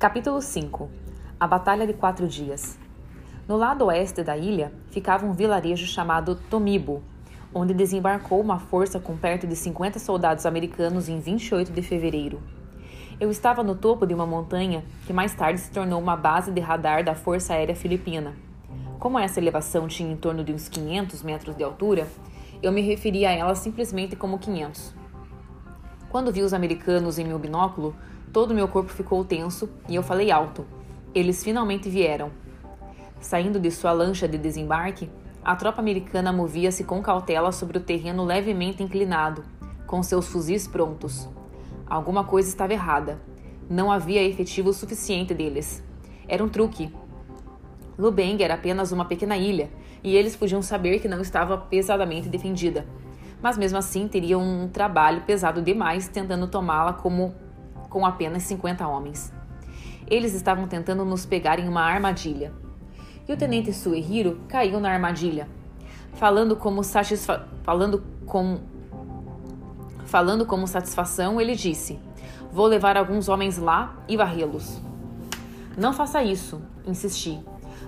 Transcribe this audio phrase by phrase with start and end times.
[0.00, 0.88] Capítulo 5
[1.38, 2.78] A Batalha de Quatro Dias
[3.46, 7.02] No lado oeste da ilha ficava um vilarejo chamado Tomibo,
[7.52, 12.40] onde desembarcou uma força com perto de 50 soldados americanos em 28 de fevereiro.
[13.20, 16.62] Eu estava no topo de uma montanha que mais tarde se tornou uma base de
[16.62, 18.34] radar da Força Aérea Filipina.
[18.98, 22.08] Como essa elevação tinha em torno de uns 500 metros de altura,
[22.62, 24.94] eu me referia a ela simplesmente como 500.
[26.08, 27.94] Quando vi os americanos em meu binóculo,
[28.32, 30.64] Todo meu corpo ficou tenso e eu falei alto.
[31.12, 32.30] Eles finalmente vieram.
[33.20, 35.10] Saindo de sua lancha de desembarque,
[35.44, 39.42] a tropa americana movia-se com cautela sobre o terreno levemente inclinado,
[39.84, 41.28] com seus fuzis prontos.
[41.88, 43.20] Alguma coisa estava errada.
[43.68, 45.82] Não havia efetivo suficiente deles.
[46.28, 46.94] Era um truque.
[47.98, 49.70] Lubeng era apenas uma pequena ilha,
[50.04, 52.86] e eles podiam saber que não estava pesadamente defendida.
[53.42, 57.34] Mas mesmo assim teriam um trabalho pesado demais tentando tomá-la como
[57.90, 59.30] com apenas 50 homens.
[60.06, 62.52] Eles estavam tentando nos pegar em uma armadilha.
[63.28, 65.46] E o tenente Suehiro caiu na armadilha.
[66.14, 67.46] Falando como, satisfa...
[67.62, 68.60] falando com...
[70.06, 72.00] Falando como satisfação, ele disse:
[72.52, 74.80] Vou levar alguns homens lá e varrê-los.
[75.76, 77.40] Não faça isso, insisti.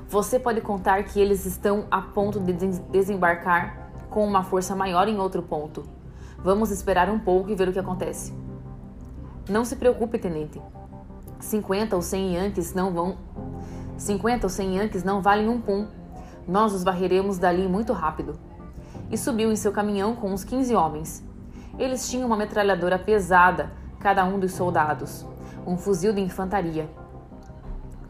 [0.08, 5.18] Você pode contar que eles estão a ponto de desembarcar com uma força maior em
[5.18, 5.82] outro ponto.
[6.38, 8.32] Vamos esperar um pouco e ver o que acontece.
[9.48, 10.62] Não se preocupe, tenente.
[11.40, 13.16] 50 ou 100 Yankees não vão.
[13.96, 15.88] 50 ou 100 Yankees não valem um pum.
[16.46, 18.38] Nós os varreremos dali muito rápido.
[19.10, 21.24] E subiu em seu caminhão com uns 15 homens.
[21.78, 25.26] Eles tinham uma metralhadora pesada, cada um dos soldados,
[25.66, 26.88] um fuzil de infantaria.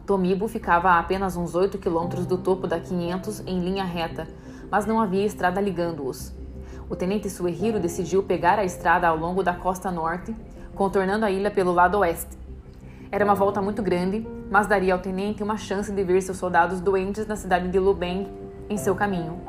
[0.05, 4.27] Tomibo ficava a apenas uns 8 quilômetros do topo da 500 em linha reta,
[4.69, 6.33] mas não havia estrada ligando-os.
[6.89, 10.35] O tenente Suehiro decidiu pegar a estrada ao longo da costa norte
[10.75, 12.37] contornando a ilha pelo lado oeste.
[13.11, 16.81] Era uma volta muito grande, mas daria ao tenente uma chance de ver seus soldados
[16.81, 18.27] doentes na cidade de Lubeng
[18.69, 19.39] em seu caminho.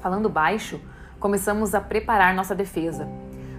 [0.00, 0.80] Falando baixo,
[1.18, 3.06] começamos a preparar nossa defesa.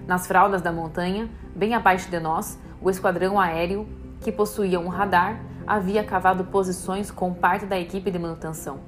[0.06, 3.86] Nas fraldas da montanha, bem abaixo de nós, o esquadrão aéreo,
[4.20, 8.80] que possuía um radar, havia cavado posições com parte da equipe de manutenção.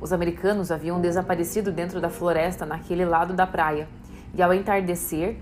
[0.00, 3.88] Os americanos haviam desaparecido dentro da floresta naquele lado da praia,
[4.34, 5.36] e ao entardecer,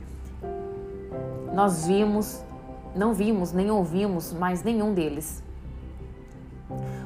[1.56, 2.44] nós vimos,
[2.94, 5.42] não vimos nem ouvimos mais nenhum deles.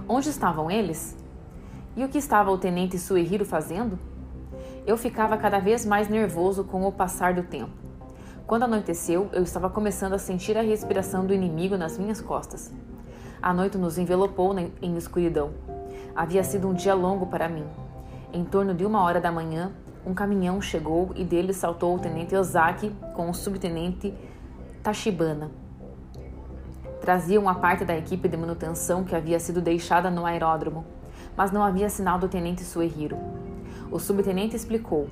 [0.09, 1.17] Onde estavam eles?
[1.97, 3.97] E o que estava o tenente Suehiro fazendo?
[4.85, 7.71] Eu ficava cada vez mais nervoso com o passar do tempo.
[8.45, 12.73] Quando anoiteceu, eu estava começando a sentir a respiração do inimigo nas minhas costas.
[13.41, 15.53] A noite nos envelopou em escuridão.
[16.13, 17.67] Havia sido um dia longo para mim.
[18.33, 19.71] Em torno de uma hora da manhã,
[20.05, 24.13] um caminhão chegou e dele saltou o tenente Ozaki com o subtenente
[24.83, 25.51] Tachibana.
[27.03, 30.87] Traziam a parte da equipe de manutenção que havia sido deixada no aeródromo,
[31.37, 33.19] mas não havia sinal do tenente Suehiro.
[33.91, 35.11] O subtenente explicou.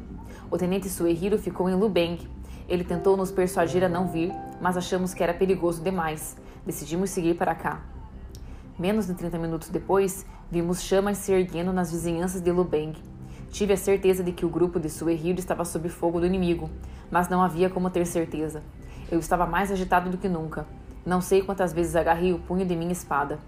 [0.51, 2.19] O tenente Suehiro ficou em Lubeng.
[2.67, 6.35] Ele tentou nos persuadir a não vir, mas achamos que era perigoso demais.
[6.65, 7.83] Decidimos seguir para cá.
[8.79, 12.95] Menos de 30 minutos depois, vimos chamas se erguendo nas vizinhanças de Lubeng.
[13.51, 16.71] Tive a certeza de que o grupo de Suehiro estava sob fogo do inimigo,
[17.11, 18.63] mas não havia como ter certeza.
[19.11, 20.67] Eu estava mais agitado do que nunca.
[21.05, 23.39] Não sei quantas vezes agarrei o punho de minha espada.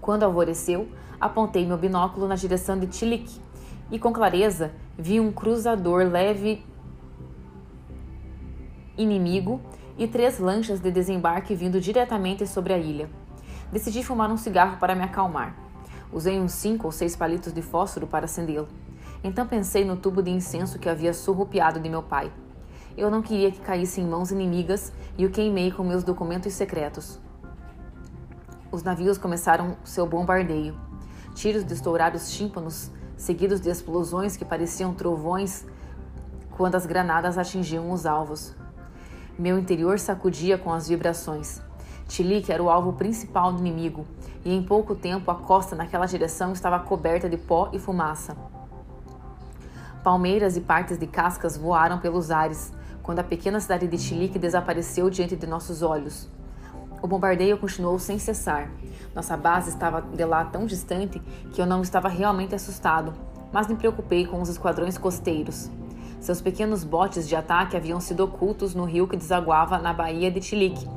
[0.00, 0.88] Quando alvoreceu,
[1.20, 3.28] apontei meu binóculo na direção de Tilik
[3.90, 6.64] e, com clareza, vi um cruzador leve
[8.96, 9.60] inimigo
[9.98, 13.10] e três lanchas de desembarque vindo diretamente sobre a ilha.
[13.72, 15.56] Decidi fumar um cigarro para me acalmar.
[16.12, 18.68] Usei uns cinco ou seis palitos de fósforo para acendê-lo.
[19.24, 22.30] Então pensei no tubo de incenso que havia surrupiado de meu pai.
[22.96, 27.20] Eu não queria que caísse em mãos inimigas e o queimei com meus documentos secretos.
[28.72, 30.74] Os navios começaram seu bombardeio.
[31.34, 35.66] Tiros de estourados tímpanos, seguidos de explosões que pareciam trovões
[36.56, 38.54] quando as granadas atingiam os alvos.
[39.38, 41.60] Meu interior sacudia com as vibrações.
[42.08, 44.06] Tilik era o alvo principal do inimigo,
[44.42, 48.34] e em pouco tempo a costa naquela direção estava coberta de pó e fumaça.
[50.02, 52.72] Palmeiras e partes de cascas voaram pelos ares,
[53.06, 56.28] quando a pequena cidade de Chilique desapareceu diante de nossos olhos.
[57.00, 58.68] O bombardeio continuou sem cessar.
[59.14, 61.22] Nossa base estava de lá tão distante
[61.52, 63.14] que eu não estava realmente assustado,
[63.52, 65.70] mas me preocupei com os esquadrões costeiros.
[66.18, 70.42] Seus pequenos botes de ataque haviam sido ocultos no rio que desaguava na baía de
[70.42, 70.88] Chilique,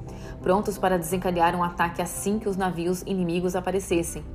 [0.42, 4.26] prontos para desencadear um ataque assim que os navios inimigos aparecessem.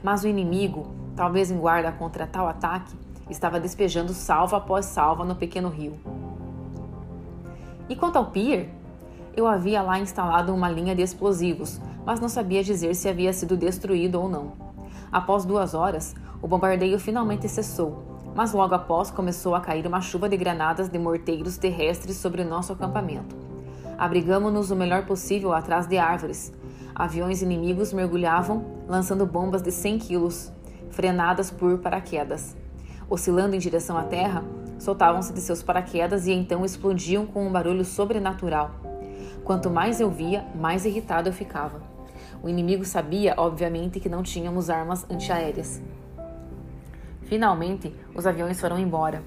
[0.00, 2.94] Mas o inimigo, talvez em guarda contra tal ataque,
[3.28, 5.98] estava despejando salva após salva no pequeno rio.
[7.88, 8.68] E quanto ao pier?
[9.36, 13.56] Eu havia lá instalado uma linha de explosivos, mas não sabia dizer se havia sido
[13.56, 14.52] destruído ou não.
[15.12, 18.02] Após duas horas, o bombardeio finalmente cessou,
[18.34, 22.48] mas logo após começou a cair uma chuva de granadas de morteiros terrestres sobre o
[22.48, 23.36] nosso acampamento.
[23.96, 26.52] Abrigamo-nos o melhor possível atrás de árvores.
[26.94, 30.52] Aviões inimigos mergulhavam, lançando bombas de 100 quilos,
[30.90, 32.56] frenadas por paraquedas.
[33.08, 34.42] Oscilando em direção à terra,
[34.78, 38.70] soltavam-se de seus paraquedas e então explodiam com um barulho sobrenatural.
[39.44, 41.80] Quanto mais eu via, mais irritado eu ficava.
[42.42, 45.82] O inimigo sabia, obviamente, que não tínhamos armas antiaéreas.
[47.22, 49.22] Finalmente, os aviões foram embora.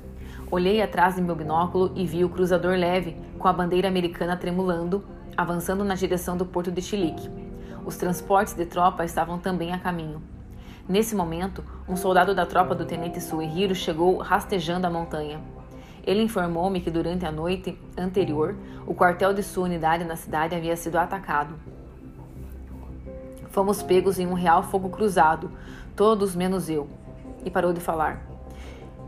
[0.51, 5.03] Olhei atrás de meu binóculo e vi o cruzador leve, com a bandeira americana tremulando,
[5.35, 7.29] avançando na direção do porto de Chilique.
[7.85, 10.21] Os transportes de tropa estavam também a caminho.
[10.87, 15.41] Nesse momento, um soldado da tropa do tenente Suehiro chegou rastejando a montanha.
[16.05, 18.55] Ele informou-me que durante a noite anterior,
[18.85, 21.55] o quartel de sua unidade na cidade havia sido atacado.
[23.49, 25.51] Fomos pegos em um real fogo cruzado,
[25.95, 26.87] todos menos eu.
[27.43, 28.23] E parou de falar.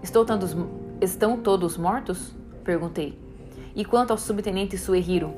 [0.01, 2.33] Estão todos mortos?
[2.63, 3.17] Perguntei.
[3.75, 5.33] E quanto ao subtenente Suehiro?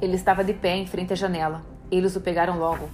[0.00, 1.62] Ele estava de pé em frente à janela.
[1.90, 2.88] Eles o pegaram logo.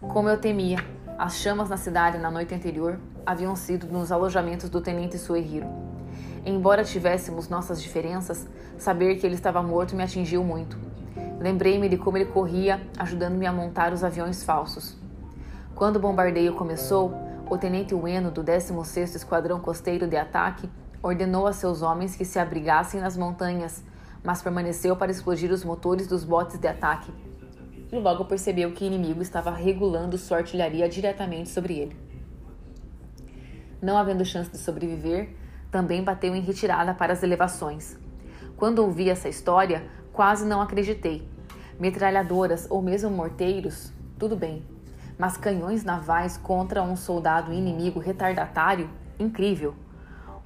[0.00, 0.78] Como eu temia,
[1.20, 5.66] as chamas na cidade na noite anterior haviam sido nos alojamentos do tenente Suehiro.
[6.46, 10.78] Embora tivéssemos nossas diferenças, saber que ele estava morto me atingiu muito.
[11.38, 14.96] Lembrei-me de como ele corria, ajudando-me a montar os aviões falsos.
[15.74, 17.12] Quando o bombardeio começou,
[17.50, 20.70] o tenente Ueno do 16º Esquadrão Costeiro de Ataque
[21.02, 23.84] ordenou a seus homens que se abrigassem nas montanhas,
[24.24, 27.12] mas permaneceu para explodir os motores dos botes de ataque
[27.92, 31.96] e logo percebeu que o inimigo estava regulando sua artilharia diretamente sobre ele.
[33.82, 35.30] Não havendo chance de sobreviver,
[35.70, 37.98] também bateu em retirada para as elevações.
[38.56, 41.26] Quando ouvi essa história, quase não acreditei.
[41.78, 44.62] Metralhadoras ou mesmo morteiros, tudo bem.
[45.18, 48.90] Mas canhões navais contra um soldado inimigo retardatário?
[49.18, 49.74] Incrível!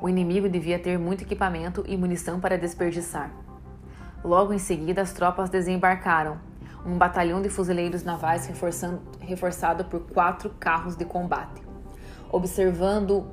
[0.01, 3.31] O inimigo devia ter muito equipamento e munição para desperdiçar.
[4.23, 6.39] Logo em seguida, as tropas desembarcaram
[6.85, 8.51] um batalhão de fuzileiros navais
[9.21, 11.63] reforçado por quatro carros de combate.
[12.31, 13.27] Observando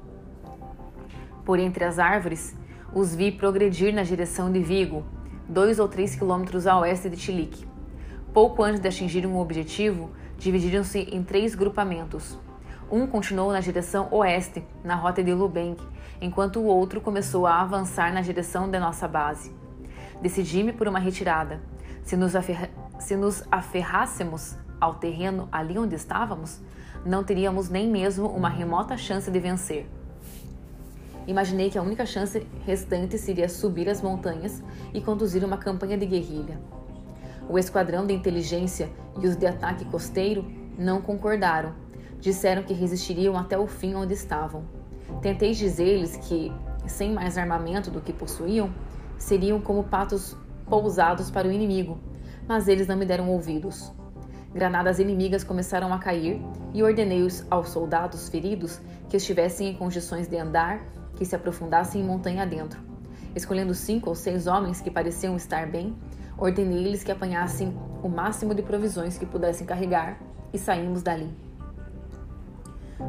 [1.44, 2.56] por entre as árvores,
[2.94, 5.04] os vi progredir na direção de Vigo,
[5.48, 7.66] dois ou três quilômetros a oeste de Chilique.
[8.34, 12.38] Pouco antes de atingir um objetivo, dividiram-se em três grupamentos.
[12.90, 15.82] Um continuou na direção oeste, na rota de Lubank,
[16.22, 19.54] enquanto o outro começou a avançar na direção da nossa base.
[20.22, 21.62] Decidi-me por uma retirada.
[22.04, 22.34] Se nos,
[23.02, 26.62] se nos aferrássemos ao terreno ali onde estávamos,
[27.04, 29.90] não teríamos nem mesmo uma remota chance de vencer.
[31.26, 34.64] Imaginei que a única chance restante seria subir as montanhas
[34.94, 36.60] e conduzir uma campanha de guerrilha.
[37.50, 38.90] O esquadrão de inteligência
[39.20, 40.46] e os de ataque costeiro
[40.78, 41.74] não concordaram.
[42.20, 44.64] Disseram que resistiriam até o fim onde estavam.
[45.24, 46.52] Tentei dizer-lhes que,
[46.86, 48.72] sem mais armamento do que possuíam,
[49.18, 50.38] seriam como patos
[50.68, 52.00] pousados para o inimigo
[52.48, 53.92] mas eles não me deram ouvidos.
[54.54, 56.42] Granadas inimigas começaram a cair
[56.74, 60.82] e ordenei aos soldados feridos que estivessem em condições de andar,
[61.16, 62.80] que se aprofundassem em montanha dentro.
[63.34, 65.96] Escolhendo cinco ou seis homens que pareciam estar bem,
[66.38, 70.20] ordenei-lhes que apanhassem o máximo de provisões que pudessem carregar
[70.52, 71.30] e saímos dali.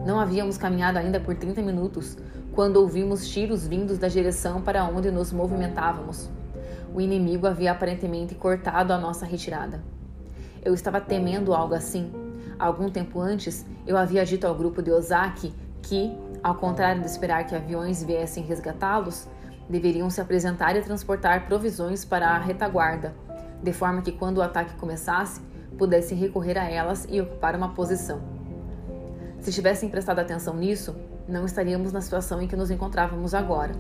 [0.07, 2.17] Não havíamos caminhado ainda por 30 minutos
[2.53, 6.31] quando ouvimos tiros vindos da direção para onde nos movimentávamos
[6.95, 9.83] o inimigo havia aparentemente cortado a nossa retirada.
[10.65, 12.13] Eu estava temendo algo assim.
[12.59, 17.47] Algum tempo antes, eu havia dito ao grupo de Ozaki que, ao contrário de esperar
[17.47, 19.27] que aviões viessem resgatá-los,
[19.69, 23.15] deveriam se apresentar e transportar provisões para a retaguarda,
[23.63, 25.41] de forma que quando o ataque começasse,
[25.79, 28.21] pudessem recorrer a elas e ocupar uma posição.
[29.41, 30.95] Se tivessem prestado atenção nisso,
[31.27, 33.73] não estaríamos na situação em que nos encontrávamos agora.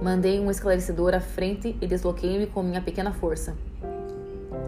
[0.00, 3.56] Mandei um esclarecedor à frente e desloquei-me com minha pequena força.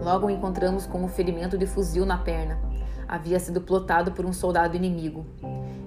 [0.03, 2.57] Logo encontramos com um ferimento de fuzil na perna.
[3.07, 5.25] Havia sido plotado por um soldado inimigo.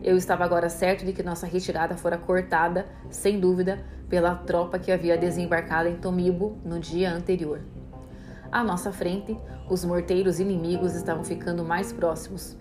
[0.03, 4.93] Eu estava agora certo de que nossa retirada fora cortada, sem dúvida, pela tropa que
[4.93, 7.61] havia desembarcado em Tomibo no dia anterior.
[8.51, 9.37] À nossa frente,
[9.69, 12.57] os morteiros inimigos estavam ficando mais próximos.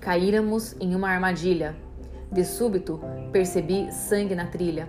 [0.00, 1.74] Caíramos em uma armadilha.
[2.30, 3.00] De súbito,
[3.32, 4.88] percebi sangue na trilha.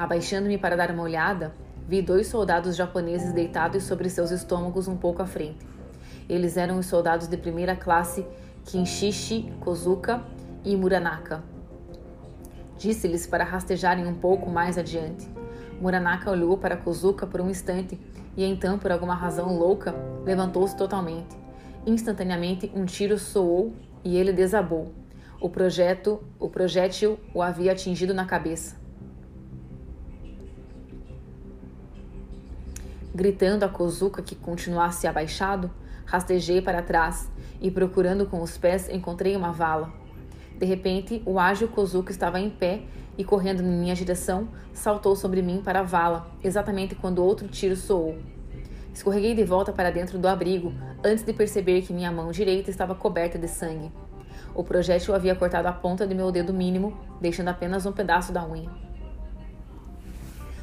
[0.00, 1.52] Abaixando-me para dar uma olhada,
[1.86, 5.58] vi dois soldados japoneses deitados sobre seus estômagos um pouco à frente.
[6.26, 8.26] Eles eram os soldados de primeira classe
[8.64, 10.24] Kinshishi, Kozuka
[10.64, 11.44] e Muranaka.
[12.78, 15.28] Disse-lhes para rastejarem um pouco mais adiante.
[15.78, 18.00] Muranaka olhou para Kozuka por um instante
[18.38, 21.36] e então, por alguma razão louca, levantou-se totalmente.
[21.84, 24.94] Instantaneamente, um tiro soou e ele desabou.
[25.38, 28.79] O projeto, o projétil o havia atingido na cabeça.
[33.12, 35.68] Gritando a Kozuka que continuasse abaixado,
[36.04, 37.28] rastejei para trás
[37.60, 39.92] e, procurando com os pés, encontrei uma vala.
[40.56, 42.82] De repente, o ágil Kozuka estava em pé
[43.18, 47.74] e, correndo em minha direção, saltou sobre mim para a vala, exatamente quando outro tiro
[47.74, 48.16] soou.
[48.94, 52.94] Escorreguei de volta para dentro do abrigo, antes de perceber que minha mão direita estava
[52.94, 53.90] coberta de sangue.
[54.54, 58.46] O projétil havia cortado a ponta de meu dedo mínimo, deixando apenas um pedaço da
[58.46, 58.70] unha.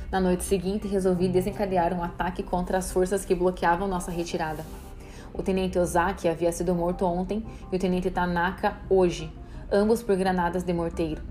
[0.10, 4.66] Na noite seguinte, resolvi desencadear um ataque contra as forças que bloqueavam nossa retirada.
[5.34, 9.30] O tenente Ozaki havia sido morto ontem e o tenente Tanaka hoje,
[9.70, 11.22] ambos por granadas de morteiro.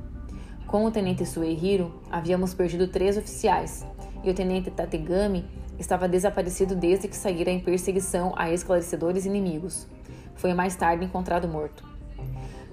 [0.66, 3.86] Com o tenente Suehiro, havíamos perdido três oficiais,
[4.22, 5.46] e o tenente Tategami
[5.78, 9.86] estava desaparecido desde que saíra em perseguição a esclarecedores inimigos.
[10.34, 11.82] Foi mais tarde encontrado morto.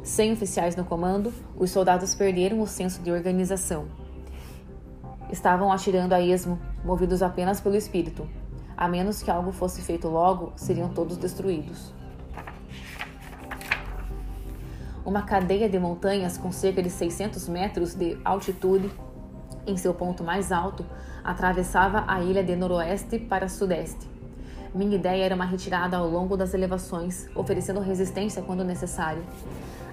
[0.04, 4.03] Sem oficiais no comando, os soldados perderam o senso de organização.
[5.32, 8.28] Estavam atirando a esmo, movidos apenas pelo espírito.
[8.76, 11.94] A menos que algo fosse feito logo, seriam todos destruídos.
[15.06, 18.90] Uma cadeia de montanhas com cerca de 600 metros de altitude,
[19.68, 20.86] em seu ponto mais alto,
[21.24, 24.10] atravessava a ilha de noroeste para sudeste.
[24.74, 29.24] Minha ideia era uma retirada ao longo das elevações, oferecendo resistência quando necessário.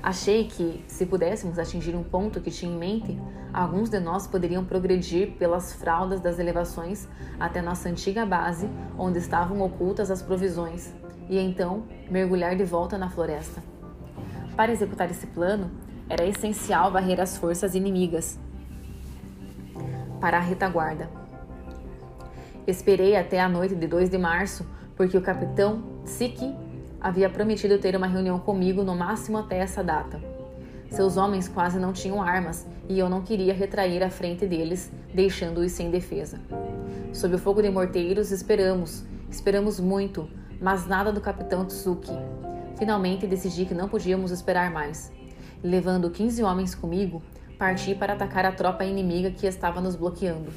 [0.03, 3.21] Achei que, se pudéssemos atingir um ponto que tinha em mente,
[3.53, 7.07] alguns de nós poderiam progredir pelas fraldas das elevações
[7.39, 8.67] até nossa antiga base,
[8.99, 10.95] onde estavam ocultas as provisões,
[11.29, 13.63] e então mergulhar de volta na floresta.
[14.57, 15.71] Para executar esse plano,
[16.09, 18.39] era essencial varrer as forças inimigas
[20.19, 21.11] para a retaguarda.
[22.67, 24.67] Esperei até a noite de 2 de março,
[24.97, 26.55] porque o capitão Tsiki
[27.01, 30.21] havia prometido ter uma reunião comigo no máximo até essa data.
[30.91, 35.73] Seus homens quase não tinham armas e eu não queria retrair a frente deles, deixando-os
[35.73, 36.41] sem defesa.
[37.13, 40.29] Sob o fogo de morteiros, esperamos, esperamos muito,
[40.61, 42.13] mas nada do capitão Tsuki.
[42.77, 45.13] Finalmente decidi que não podíamos esperar mais.
[45.63, 47.23] Levando 15 homens comigo,
[47.59, 50.51] parti para atacar a tropa inimiga que estava nos bloqueando.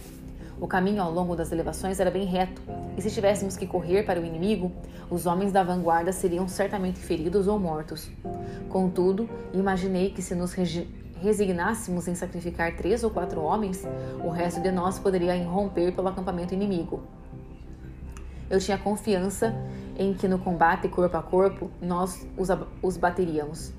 [0.64, 2.62] O caminho ao longo das elevações era bem reto,
[2.98, 4.72] e se tivéssemos que correr para o inimigo,
[5.10, 8.10] os homens da vanguarda seriam certamente feridos ou mortos.
[8.70, 10.54] Contudo, imaginei que se nos
[11.22, 13.86] resignássemos em sacrificar três ou quatro homens,
[14.24, 17.04] o resto de nós poderia irromper pelo acampamento inimigo.
[18.50, 19.54] Eu tinha confiança
[20.00, 22.48] em que no combate corpo a corpo nós os,
[22.82, 23.74] os bateríamos.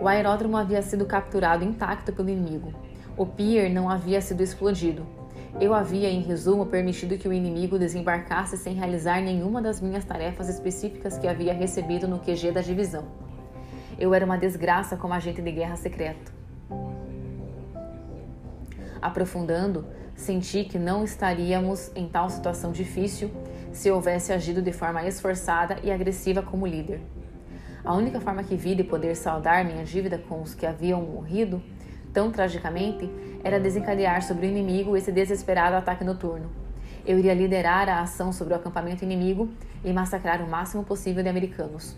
[0.00, 2.72] O aeródromo havia sido capturado intacto pelo inimigo.
[3.16, 5.17] O pier não havia sido explodido.
[5.60, 10.48] Eu havia, em resumo, permitido que o inimigo desembarcasse sem realizar nenhuma das minhas tarefas
[10.48, 13.06] específicas que havia recebido no QG da divisão.
[13.98, 16.32] Eu era uma desgraça como agente de guerra secreto.
[19.00, 23.30] Aprofundando, senti que não estaríamos em tal situação difícil
[23.72, 27.00] se houvesse agido de forma esforçada e agressiva como líder.
[27.84, 31.62] A única forma que vi de poder saldar minha dívida com os que haviam morrido
[32.12, 33.08] tão tragicamente
[33.42, 36.50] era desencadear sobre o inimigo esse desesperado ataque noturno.
[37.06, 39.48] Eu iria liderar a ação sobre o acampamento inimigo
[39.84, 41.96] e massacrar o máximo possível de americanos.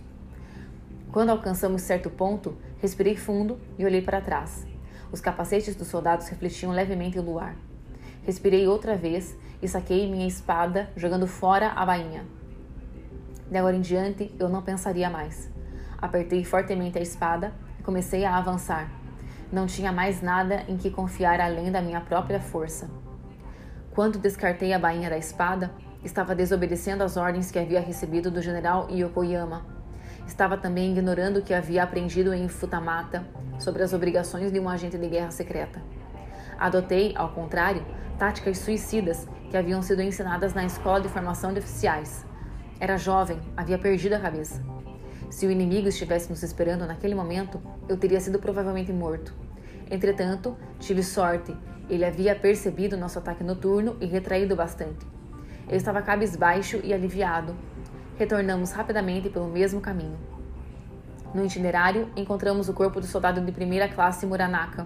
[1.10, 4.64] Quando alcançamos certo ponto, respirei fundo e olhei para trás.
[5.10, 7.56] Os capacetes dos soldados refletiam levemente o luar.
[8.22, 12.24] Respirei outra vez e saquei minha espada, jogando fora a bainha.
[13.50, 15.50] De agora em diante, eu não pensaria mais.
[15.98, 18.99] Apertei fortemente a espada e comecei a avançar.
[19.52, 22.88] Não tinha mais nada em que confiar além da minha própria força.
[23.92, 25.72] Quando descartei a bainha da espada,
[26.04, 29.66] estava desobedecendo às ordens que havia recebido do general Yokoyama.
[30.26, 33.26] Estava também ignorando o que havia aprendido em Futamata
[33.58, 35.82] sobre as obrigações de um agente de guerra secreta.
[36.58, 37.84] Adotei, ao contrário,
[38.18, 42.24] táticas suicidas que haviam sido ensinadas na escola de formação de oficiais.
[42.78, 44.62] Era jovem, havia perdido a cabeça.
[45.30, 49.32] Se o inimigo estivesse nos esperando naquele momento, eu teria sido provavelmente morto.
[49.88, 51.56] Entretanto, tive sorte.
[51.88, 55.06] Ele havia percebido nosso ataque noturno e retraído bastante.
[55.68, 57.56] Eu estava cabisbaixo e aliviado.
[58.18, 60.18] Retornamos rapidamente pelo mesmo caminho.
[61.32, 64.84] No itinerário, encontramos o corpo do soldado de primeira classe Muranaka.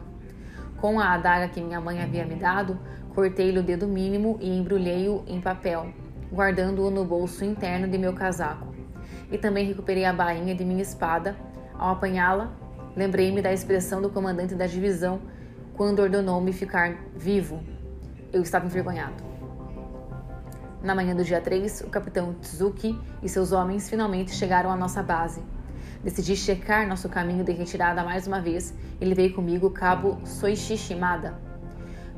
[0.76, 2.78] Com a adaga que minha mãe havia me dado,
[3.14, 5.88] cortei-lhe o dedo mínimo e embrulhei-o em papel,
[6.30, 8.73] guardando-o no bolso interno de meu casaco.
[9.34, 11.34] E também recuperei a bainha de minha espada.
[11.76, 12.52] Ao apanhá-la,
[12.94, 15.20] lembrei-me da expressão do comandante da divisão
[15.76, 17.60] quando ordenou-me ficar vivo.
[18.32, 19.24] Eu estava envergonhado.
[20.80, 25.02] Na manhã do dia 3, o capitão Tsuki e seus homens finalmente chegaram à nossa
[25.02, 25.42] base.
[26.04, 30.76] Decidi checar nosso caminho de retirada mais uma vez e levei comigo o cabo Soichi
[30.76, 31.36] Shimada.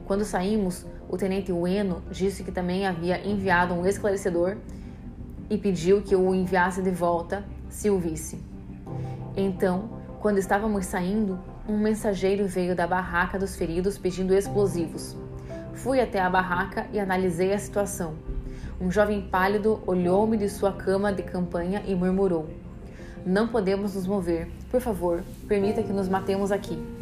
[0.04, 4.58] Quando saímos, o tenente Ueno disse que também havia enviado um esclarecedor
[5.48, 8.40] e pediu que eu o enviasse de volta se o visse.
[9.36, 11.38] Então, quando estávamos saindo,
[11.68, 15.16] um mensageiro veio da barraca dos feridos pedindo explosivos.
[15.74, 18.14] Fui até a barraca e analisei a situação.
[18.80, 22.48] Um jovem pálido olhou-me de sua cama de campanha e murmurou:
[23.24, 24.48] Não podemos nos mover.
[24.70, 26.95] Por favor, permita que nos matemos aqui.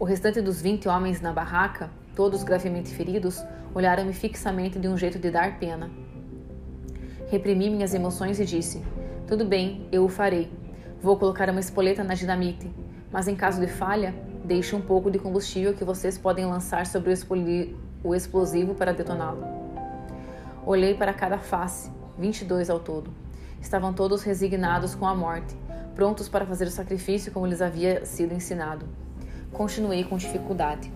[0.00, 5.20] O restante dos 20 homens na barraca, todos gravemente feridos, olharam-me fixamente de um jeito
[5.20, 5.88] de dar pena.
[7.28, 8.82] Reprimi minhas emoções e disse:
[9.28, 10.50] Tudo bem, eu o farei.
[11.00, 12.68] Vou colocar uma espoleta na dinamite
[13.12, 14.14] mas em caso de falha,
[14.44, 17.12] deixe um pouco de combustível que vocês podem lançar sobre
[18.04, 19.44] o explosivo para detoná-lo.
[20.64, 23.10] Olhei para cada face, 22 ao todo.
[23.60, 25.56] Estavam todos resignados com a morte,
[25.94, 28.86] prontos para fazer o sacrifício como lhes havia sido ensinado.
[29.52, 30.90] Continuei com dificuldade.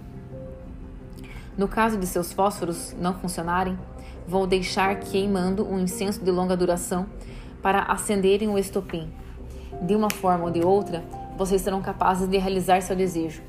[1.56, 3.78] No caso de seus fósforos não funcionarem,
[4.26, 7.06] vou deixar queimando um incenso de longa duração
[7.60, 9.12] para acenderem o estopim.
[9.82, 11.04] De uma forma ou de outra,
[11.36, 13.42] vocês serão capazes de realizar seu desejo.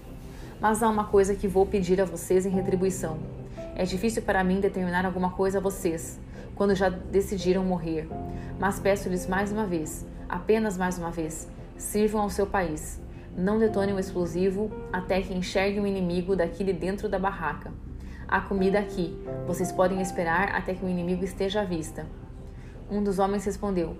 [0.60, 3.18] Mas há uma coisa que vou pedir a vocês em retribuição.
[3.76, 6.20] É difícil para mim determinar alguma coisa a vocês,
[6.56, 8.08] quando já decidiram morrer.
[8.60, 11.48] Mas peço-lhes mais uma vez, apenas mais uma vez,
[11.78, 13.00] sirvam ao seu país.
[13.38, 17.70] Não detonem o explosivo até que enxerguem o inimigo daqui de dentro da barraca.
[18.26, 19.14] Há comida aqui.
[19.46, 22.06] Vocês podem esperar até que o inimigo esteja à vista.
[22.90, 23.98] Um dos homens respondeu: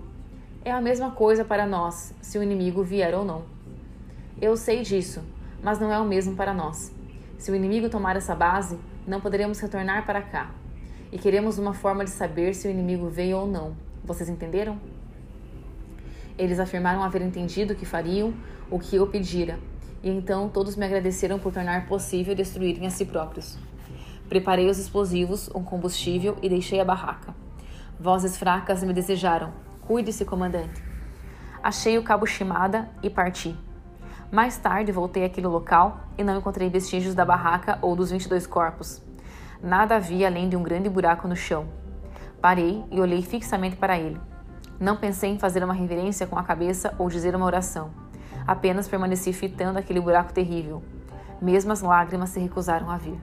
[0.64, 3.44] É a mesma coisa para nós, se o inimigo vier ou não.
[4.40, 5.22] Eu sei disso,
[5.62, 6.90] mas não é o mesmo para nós.
[7.36, 10.50] Se o inimigo tomar essa base, não poderemos retornar para cá.
[11.12, 13.76] E queremos uma forma de saber se o inimigo veio ou não.
[14.02, 14.95] Vocês entenderam?
[16.38, 18.34] Eles afirmaram haver entendido que fariam
[18.70, 19.58] o que eu pedira,
[20.02, 23.58] e então todos me agradeceram por tornar possível destruírem a si próprios.
[24.28, 27.34] Preparei os explosivos, um combustível e deixei a barraca.
[27.98, 29.52] Vozes fracas me desejaram:
[29.86, 30.82] Cuide-se, comandante.
[31.62, 33.56] Achei o cabo Shimada e parti.
[34.30, 39.00] Mais tarde voltei àquele local e não encontrei vestígios da barraca ou dos 22 corpos.
[39.62, 41.66] Nada havia além de um grande buraco no chão.
[42.40, 44.20] Parei e olhei fixamente para ele.
[44.78, 47.90] Não pensei em fazer uma reverência com a cabeça ou dizer uma oração.
[48.46, 50.82] Apenas permaneci fitando aquele buraco terrível.
[51.40, 53.18] Mesmo as lágrimas se recusaram a vir.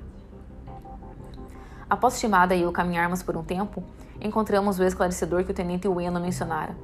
[1.90, 3.84] Após Shimada e eu caminharmos por um tempo,
[4.20, 6.76] encontramos o esclarecedor que o tenente Ueno mencionara.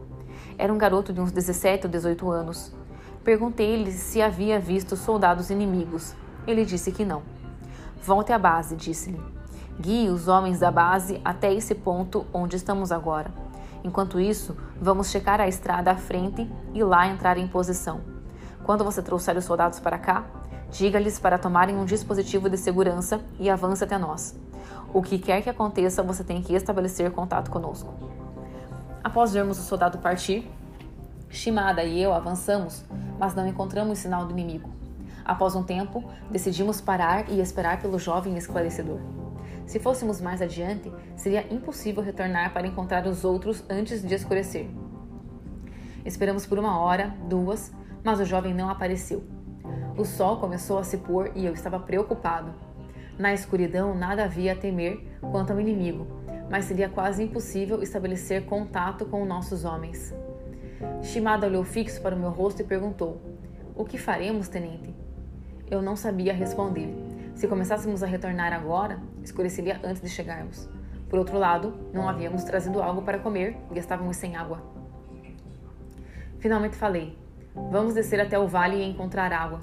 [0.58, 2.74] Era um garoto de uns 17 ou 18 anos,
[3.24, 6.16] Perguntei-lhe se havia visto soldados inimigos.
[6.48, 7.22] Ele disse que não.
[8.02, 9.22] Volte à base, disse-lhe.
[9.80, 13.32] Guie os homens da base até esse ponto onde estamos agora.
[13.84, 18.02] Enquanto isso, vamos checar a estrada à frente e lá entrar em posição.
[18.64, 20.26] Quando você trouxer os soldados para cá,
[20.70, 24.38] diga-lhes para tomarem um dispositivo de segurança e avance até nós.
[24.94, 27.94] O que quer que aconteça, você tem que estabelecer contato conosco.
[29.04, 30.50] Após vermos o soldado partir,
[31.30, 32.84] Shimada e eu avançamos
[33.20, 34.70] mas não encontramos sinal do inimigo.
[35.26, 39.00] Após um tempo, decidimos parar e esperar pelo jovem esclarecedor.
[39.70, 44.68] Se fôssemos mais adiante, seria impossível retornar para encontrar os outros antes de escurecer.
[46.04, 47.72] Esperamos por uma hora, duas,
[48.04, 49.24] mas o jovem não apareceu.
[49.96, 52.52] O sol começou a se pôr e eu estava preocupado.
[53.16, 56.08] Na escuridão, nada havia a temer quanto ao inimigo,
[56.50, 60.12] mas seria quase impossível estabelecer contato com nossos homens.
[61.04, 63.22] Shimada olhou fixo para o meu rosto e perguntou:
[63.76, 64.96] O que faremos, tenente?
[65.70, 67.09] Eu não sabia responder.
[67.40, 70.70] Se começássemos a retornar agora, escureceria antes de chegarmos.
[71.10, 74.62] Por outro lado, não havíamos trazido algo para comer e estávamos sem água.
[76.40, 77.18] Finalmente falei:
[77.72, 79.62] Vamos descer até o vale e encontrar água.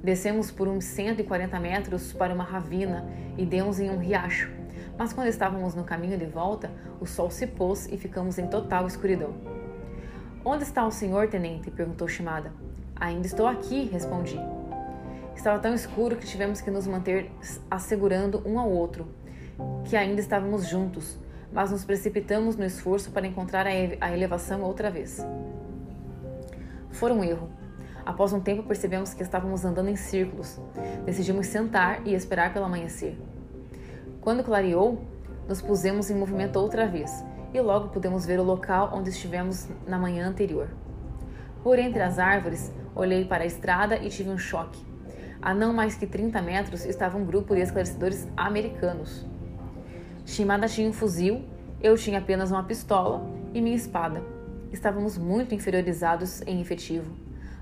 [0.00, 3.04] Descemos por uns 140 metros para uma ravina
[3.36, 4.48] e demos em um riacho.
[4.96, 6.70] Mas quando estávamos no caminho de volta,
[7.00, 9.34] o sol se pôs e ficamos em total escuridão.
[10.44, 11.72] Onde está o senhor, tenente?
[11.72, 12.52] perguntou Shimada.
[12.94, 14.38] Ainda estou aqui, respondi.
[15.40, 17.30] Estava tão escuro que tivemos que nos manter
[17.70, 19.08] assegurando um ao outro,
[19.86, 21.18] que ainda estávamos juntos,
[21.50, 25.26] mas nos precipitamos no esforço para encontrar a elevação outra vez.
[26.90, 27.48] Foi um erro.
[28.04, 30.60] Após um tempo percebemos que estávamos andando em círculos.
[31.06, 33.18] Decidimos sentar e esperar pelo amanhecer.
[34.20, 35.02] Quando clareou,
[35.48, 37.24] nos pusemos em movimento outra vez
[37.54, 40.68] e logo pudemos ver o local onde estivemos na manhã anterior.
[41.62, 44.89] Por entre as árvores, olhei para a estrada e tive um choque.
[45.42, 49.24] A não mais que 30 metros estava um grupo de esclarecedores americanos.
[50.26, 51.46] Shimada tinha um fuzil,
[51.80, 54.22] eu tinha apenas uma pistola e minha espada.
[54.70, 57.10] Estávamos muito inferiorizados em efetivo.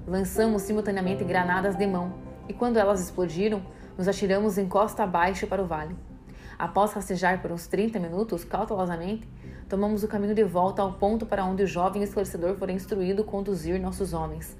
[0.04, 2.14] Lançamos simultaneamente granadas de mão
[2.48, 3.62] e, quando elas explodiram,
[3.96, 5.94] nos atiramos em costa abaixo para o vale.
[6.58, 9.28] Após rastejar por uns 30 minutos, cautelosamente,
[9.68, 13.80] tomamos o caminho de volta ao ponto para onde o jovem esclarecedor fora instruído conduzir
[13.80, 14.56] nossos homens.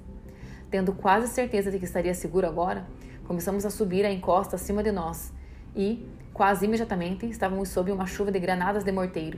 [0.71, 2.87] Tendo quase certeza de que estaria seguro agora,
[3.29, 5.31] começamos a subir a encosta acima de nós
[5.75, 9.37] e, quase imediatamente, estávamos sob uma chuva de granadas de morteiro.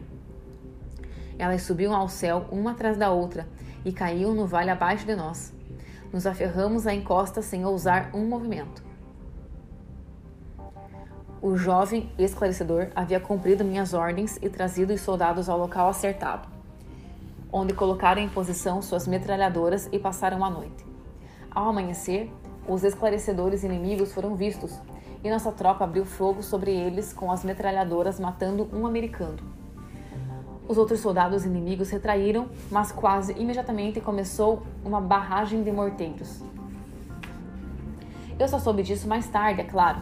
[1.37, 3.49] Elas subiam ao céu uma atrás da outra
[3.83, 5.53] e caíam no vale abaixo de nós.
[6.09, 8.81] Nos aferramos à encosta sem ousar um movimento.
[11.41, 16.47] O jovem esclarecedor havia cumprido minhas ordens e trazido os soldados ao local acertado,
[17.51, 20.85] onde colocaram em posição suas metralhadoras e passaram a noite.
[21.53, 22.31] Ao amanhecer,
[22.67, 24.79] os esclarecedores inimigos foram vistos
[25.23, 29.37] e nossa tropa abriu fogo sobre eles com as metralhadoras, matando um americano.
[30.67, 36.41] Os outros soldados inimigos retraíram, mas quase imediatamente começou uma barragem de morteiros.
[38.39, 39.99] Eu só soube disso mais tarde, é claro,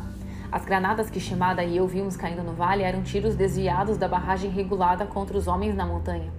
[0.51, 4.49] as granadas que Shimada e eu vimos caindo no vale eram tiros desviados da barragem
[4.49, 6.31] regulada contra os homens na montanha.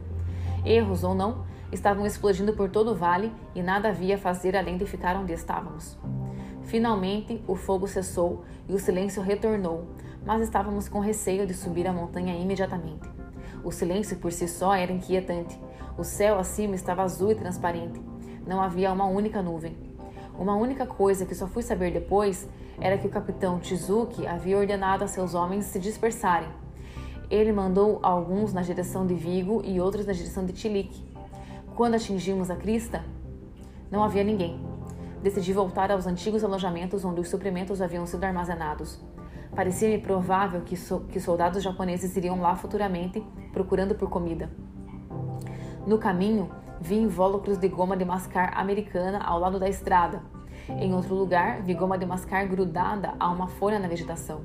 [0.64, 4.76] Erros ou não, estavam explodindo por todo o vale e nada havia a fazer além
[4.76, 5.98] de ficar onde estávamos.
[6.62, 9.87] Finalmente, o fogo cessou e o silêncio retornou,
[10.24, 13.09] mas estávamos com receio de subir a montanha imediatamente.
[13.64, 15.59] O silêncio por si só era inquietante.
[15.98, 18.00] O céu acima estava azul e transparente.
[18.46, 19.76] Não havia uma única nuvem.
[20.38, 22.48] Uma única coisa que só fui saber depois
[22.80, 26.48] era que o capitão Chizuki havia ordenado a seus homens se dispersarem.
[27.30, 31.10] Ele mandou alguns na direção de Vigo e outros na direção de Tilik.
[31.74, 33.04] Quando atingimos a crista,
[33.90, 34.64] não havia ninguém.
[35.22, 39.00] Decidi voltar aos antigos alojamentos onde os suprimentos haviam sido armazenados.
[39.54, 44.50] Parecia-me provável que, so que soldados japoneses iriam lá futuramente procurando por comida.
[45.87, 50.22] No caminho, vi invólucros de goma de mascar americana ao lado da estrada,
[50.78, 54.42] em outro lugar, vi goma de mascar grudada a uma folha na vegetação.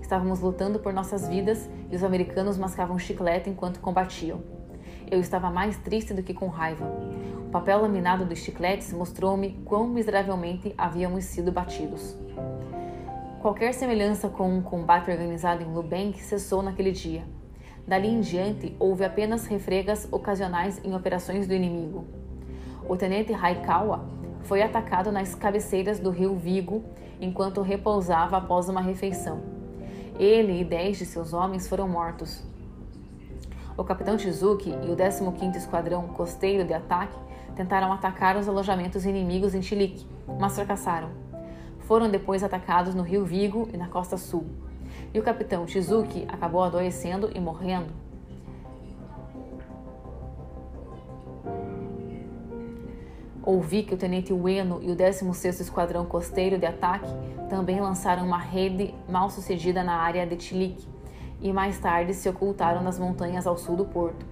[0.00, 4.42] Estávamos lutando por nossas vidas e os americanos mascavam chiclete enquanto combatiam.
[5.10, 6.86] Eu estava mais triste do que com raiva.
[7.46, 12.16] O papel laminado dos chicletes mostrou-me quão miseravelmente havíamos sido batidos.
[13.40, 17.24] Qualquer semelhança com um combate organizado em Lubank cessou naquele dia.
[17.86, 22.06] Dali em diante, houve apenas refregas ocasionais em operações do inimigo.
[22.88, 24.08] O tenente Raikawa
[24.44, 26.82] foi atacado nas cabeceiras do rio Vigo
[27.20, 29.42] enquanto repousava após uma refeição.
[30.18, 32.42] Ele e dez de seus homens foram mortos.
[33.76, 37.18] O capitão Shizuki e o 15º Esquadrão Costeiro de Ataque
[37.56, 40.06] tentaram atacar os alojamentos inimigos em Chilique,
[40.38, 41.10] mas fracassaram.
[41.80, 44.46] Foram depois atacados no rio Vigo e na costa sul.
[45.12, 48.04] E o capitão Shizuki acabou adoecendo e morrendo
[53.46, 57.10] Ouvi que o tenente Ueno e o 16º Esquadrão Costeiro de Ataque
[57.50, 60.93] também lançaram uma rede mal sucedida na área de Chilique
[61.44, 64.24] e mais tarde se ocultaram nas montanhas ao sul do porto.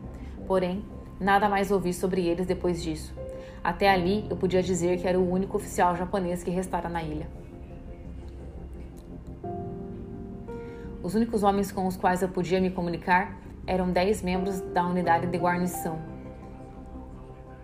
[0.46, 0.82] Porém,
[1.20, 3.14] nada mais ouvi sobre eles depois disso.
[3.62, 7.28] Até ali, eu podia dizer que era o único oficial japonês que restara na ilha.
[11.02, 15.26] Os únicos homens com os quais eu podia me comunicar eram dez membros da unidade
[15.26, 15.98] de guarnição.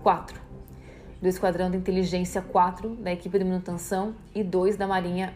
[0.03, 0.49] 4
[1.23, 5.33] do Esquadrão de Inteligência 4 da equipe de manutenção e dois da Marinha.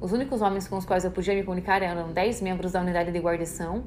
[0.00, 3.10] Os únicos homens com os quais eu podia me comunicar eram 10 membros da unidade
[3.10, 3.82] de guarnição,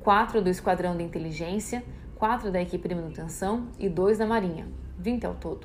[0.00, 1.84] 4 do Esquadrão de Inteligência,
[2.16, 4.66] 4 da equipe de manutenção e 2 da Marinha,
[4.98, 5.64] 20 ao todo.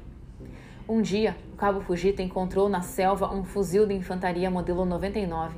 [0.87, 5.57] Um dia, o cabo Fujita encontrou na selva um fuzil de infantaria modelo 99.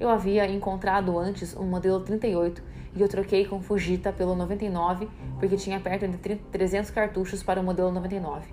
[0.00, 2.62] Eu havia encontrado antes um modelo 38
[2.94, 7.64] e eu troquei com Fujita pelo 99 porque tinha perto de 300 cartuchos para o
[7.64, 8.48] modelo 99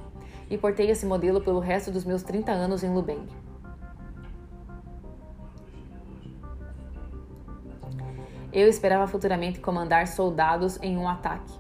[0.49, 3.25] e portei esse modelo pelo resto dos meus 30 anos em Lubeng.
[8.53, 11.51] Eu esperava futuramente comandar soldados em um ataque.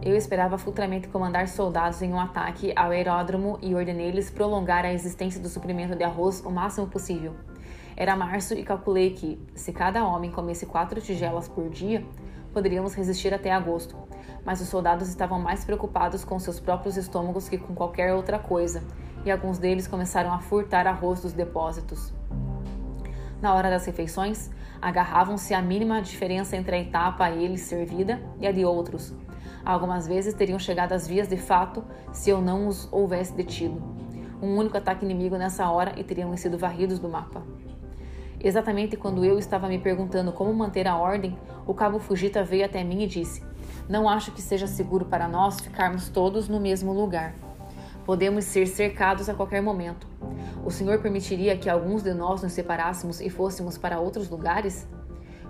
[0.00, 5.38] Eu esperava futuramente comandar soldados em um ataque ao aeródromo e ordenei-lhes prolongar a existência
[5.38, 7.34] do suprimento de arroz o máximo possível.
[7.94, 12.02] Era março e calculei que, se cada homem comesse quatro tigelas por dia,
[12.54, 13.98] poderíamos resistir até agosto.
[14.46, 18.82] Mas os soldados estavam mais preocupados com seus próprios estômagos que com qualquer outra coisa,
[19.24, 22.12] e alguns deles começaram a furtar arroz dos depósitos.
[23.40, 28.46] Na hora das refeições, agarravam-se à mínima diferença entre a etapa a eles servida e
[28.46, 29.14] a de outros.
[29.64, 33.80] Algumas vezes teriam chegado às vias de fato se eu não os houvesse detido.
[34.40, 37.42] Um único ataque inimigo nessa hora e teriam sido varridos do mapa.
[38.40, 42.82] Exatamente quando eu estava me perguntando como manter a ordem, o cabo Fujita veio até
[42.82, 43.44] mim e disse:
[43.88, 47.34] Não acho que seja seguro para nós ficarmos todos no mesmo lugar.
[48.04, 50.06] Podemos ser cercados a qualquer momento.
[50.64, 54.88] O Senhor permitiria que alguns de nós nos separássemos e fôssemos para outros lugares?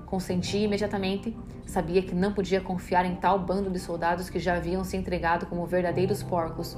[0.05, 1.35] Consenti imediatamente.
[1.67, 5.47] Sabia que não podia confiar em tal bando de soldados que já haviam se entregado
[5.47, 6.77] como verdadeiros porcos.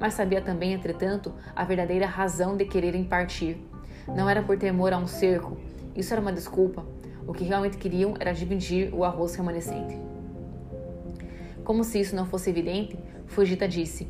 [0.00, 3.64] Mas sabia também, entretanto, a verdadeira razão de quererem partir.
[4.08, 5.56] Não era por temor a um cerco.
[5.94, 6.84] Isso era uma desculpa.
[7.26, 9.96] O que realmente queriam era dividir o arroz remanescente.
[11.62, 14.06] Como se isso não fosse evidente, Fujita disse: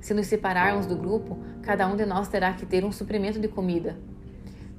[0.00, 3.48] se nos separarmos do grupo, cada um de nós terá que ter um suprimento de
[3.48, 3.98] comida.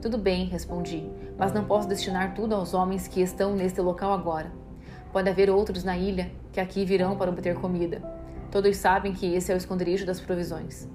[0.01, 1.07] Tudo bem, respondi,
[1.38, 4.51] mas não posso destinar tudo aos homens que estão neste local agora.
[5.13, 8.01] Pode haver outros na ilha que aqui virão para obter comida.
[8.49, 10.88] Todos sabem que esse é o esconderijo das provisões.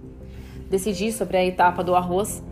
[0.69, 2.43] Decidi sobre a etapa do arroz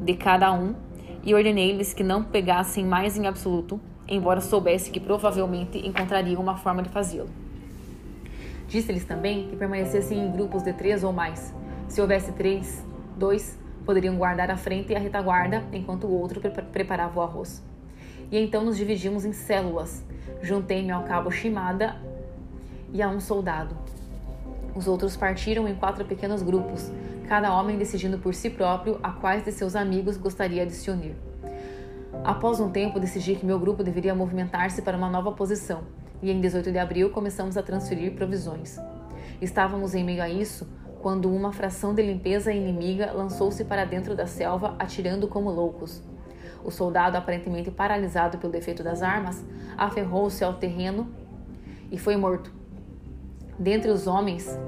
[0.00, 0.74] de cada um
[1.22, 6.82] e ordenei-lhes que não pegassem mais em absoluto, embora soubesse que provavelmente encontrariam uma forma
[6.82, 7.30] de fazê-lo.
[8.70, 11.52] Disse-lhes também que permanecessem em grupos de três ou mais.
[11.88, 12.84] Se houvesse três,
[13.16, 17.60] dois poderiam guardar a frente e a retaguarda, enquanto o outro pre preparava o arroz.
[18.30, 20.04] E então nos dividimos em células.
[20.40, 21.96] Juntei-me ao cabo Shimada
[22.92, 23.76] e a um soldado.
[24.72, 26.92] Os outros partiram em quatro pequenos grupos,
[27.26, 31.16] cada homem decidindo por si próprio a quais de seus amigos gostaria de se unir.
[32.22, 35.82] Após um tempo, decidi que meu grupo deveria movimentar-se para uma nova posição,
[36.22, 38.78] e em 18 de abril começamos a transferir provisões.
[39.40, 40.68] Estávamos em meio a isso
[41.00, 46.02] quando uma fração de limpeza inimiga lançou-se para dentro da selva, atirando como loucos.
[46.62, 49.42] O soldado, aparentemente paralisado pelo defeito das armas,
[49.78, 51.08] aferrou-se ao terreno
[51.90, 52.52] e foi morto.
[53.58, 54.58] Dentre os homens,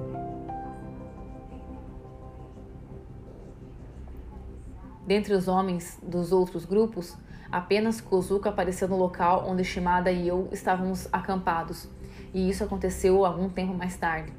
[5.06, 7.16] dentre os homens dos outros grupos,
[7.52, 11.86] Apenas Kozuka apareceu no local onde Shimada e eu estávamos acampados,
[12.32, 14.32] e isso aconteceu algum tempo mais tarde.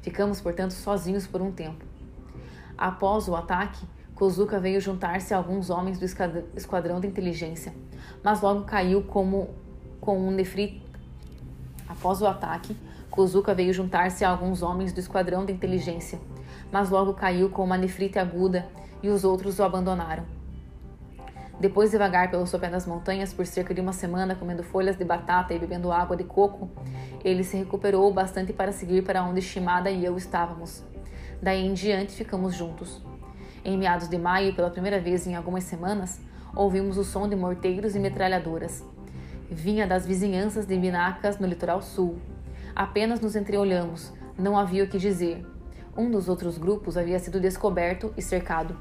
[0.00, 1.84] Ficamos, portanto, sozinhos por um tempo.
[2.78, 7.74] Após o ataque, Kozuka veio juntar-se a alguns homens do esquadrão de inteligência,
[8.22, 9.50] mas logo caiu como
[10.00, 10.80] com um nefrit.
[11.88, 12.76] Após o ataque,
[13.10, 16.20] Kozuka veio juntar-se a alguns homens do esquadrão de inteligência,
[16.70, 18.68] mas logo caiu com uma nefrite aguda
[19.02, 20.41] e os outros o abandonaram.
[21.62, 25.04] Depois de vagar pelo sopé das montanhas por cerca de uma semana comendo folhas de
[25.04, 26.68] batata e bebendo água de coco,
[27.24, 30.82] ele se recuperou bastante para seguir para onde Shimada e eu estávamos.
[31.40, 33.00] Daí em diante ficamos juntos.
[33.64, 36.20] Em meados de maio, pela primeira vez em algumas semanas,
[36.52, 38.84] ouvimos o som de morteiros e metralhadoras.
[39.48, 42.18] Vinha das vizinhanças de Minacas, no litoral sul.
[42.74, 45.46] Apenas nos entreolhamos, não havia o que dizer.
[45.96, 48.76] Um dos outros grupos havia sido descoberto e cercado.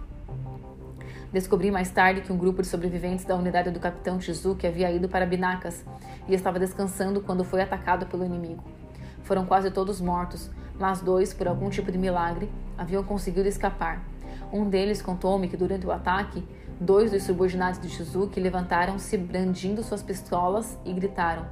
[1.31, 5.07] Descobri mais tarde que um grupo de sobreviventes da unidade do capitão Shizuki havia ido
[5.07, 5.85] para Binacas
[6.27, 8.61] e estava descansando quando foi atacado pelo inimigo.
[9.23, 14.03] Foram quase todos mortos, mas dois, por algum tipo de milagre, haviam conseguido escapar.
[14.51, 16.45] Um deles contou-me que durante o ataque,
[16.81, 21.45] dois dos subordinados de Shizuki levantaram-se brandindo suas pistolas e gritaram: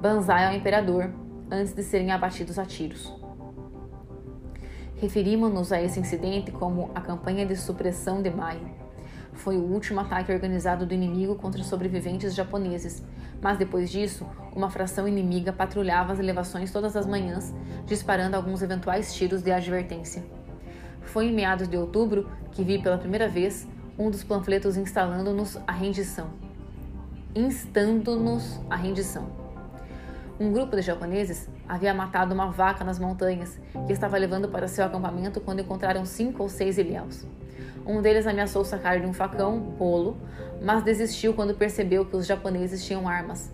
[0.00, 1.10] Banzai ao imperador,
[1.50, 3.14] antes de serem abatidos a tiros.
[4.94, 8.85] Referimos-nos a esse incidente como a campanha de supressão de maio
[9.36, 13.02] foi o último ataque organizado do inimigo contra sobreviventes japoneses,
[13.40, 17.54] mas depois disso, uma fração inimiga patrulhava as elevações todas as manhãs,
[17.86, 20.24] disparando alguns eventuais tiros de advertência.
[21.02, 23.66] Foi em meados de outubro que vi pela primeira vez
[23.98, 26.30] um dos panfletos instalando-nos a rendição.
[27.34, 29.28] Instando-nos a rendição.
[30.38, 34.84] Um grupo de japoneses havia matado uma vaca nas montanhas que estava levando para seu
[34.84, 37.26] acampamento quando encontraram cinco ou seis ilhéus.
[37.86, 40.16] Um deles ameaçou sacar de um facão bolo,
[40.60, 43.48] mas desistiu quando percebeu que os japoneses tinham armas.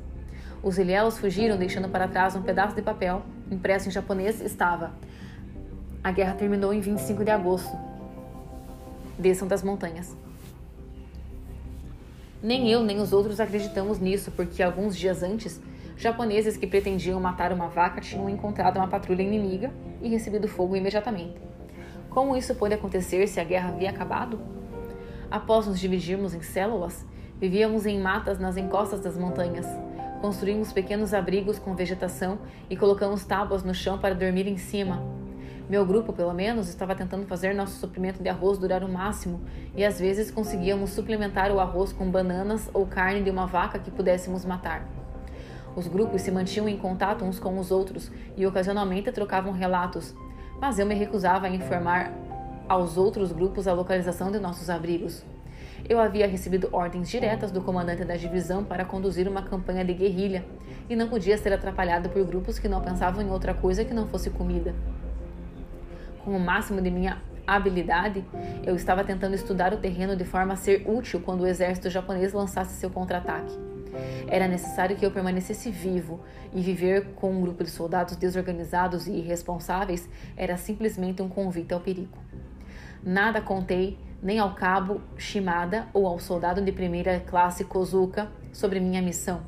[0.63, 4.41] Os ilhéus fugiram, deixando para trás um pedaço de papel impresso em japonês.
[4.41, 4.95] Estava:
[6.03, 7.77] A guerra terminou em 25 de agosto.
[9.19, 10.17] Desçam das montanhas.
[12.43, 15.61] Nem eu nem os outros acreditamos nisso, porque alguns dias antes,
[15.97, 21.53] japoneses que pretendiam matar uma vaca tinham encontrado uma patrulha inimiga e recebido fogo imediatamente.
[22.15, 24.39] Como isso pôde acontecer se a guerra havia acabado?
[25.31, 27.07] Após nos dividirmos em células,
[27.41, 29.67] vivíamos em matas nas encostas das montanhas.
[30.21, 35.03] Construímos pequenos abrigos com vegetação e colocamos tábuas no chão para dormir em cima.
[35.71, 39.41] Meu grupo, pelo menos, estava tentando fazer nosso suprimento de arroz durar o máximo
[39.75, 43.91] e às vezes conseguíamos suplementar o arroz com bananas ou carne de uma vaca que
[43.91, 44.87] pudéssemos matar.
[45.75, 50.15] Os grupos se mantinham em contato uns com os outros e ocasionalmente trocavam relatos,
[50.63, 52.13] mas eu me recusava a informar
[52.69, 55.25] aos outros grupos a localização de nossos abrigos.
[55.89, 60.45] Eu havia recebido ordens diretas do comandante da divisão para conduzir uma campanha de guerrilha
[60.89, 64.07] e não podia ser atrapalhado por grupos que não pensavam em outra coisa que não
[64.07, 64.73] fosse comida.
[66.25, 68.25] Com o máximo de minha habilidade,
[68.65, 72.33] eu estava tentando estudar o terreno de forma a ser útil quando o exército japonês
[72.33, 73.72] lançasse seu contra-ataque.
[74.27, 76.21] Era necessário que eu permanecesse vivo,
[76.55, 81.81] e viver com um grupo de soldados desorganizados e irresponsáveis era simplesmente um convite ao
[81.81, 82.19] perigo.
[83.03, 89.03] Nada contei nem ao cabo Shimada ou ao soldado de primeira classe Kozuka sobre minha
[89.03, 89.43] missão.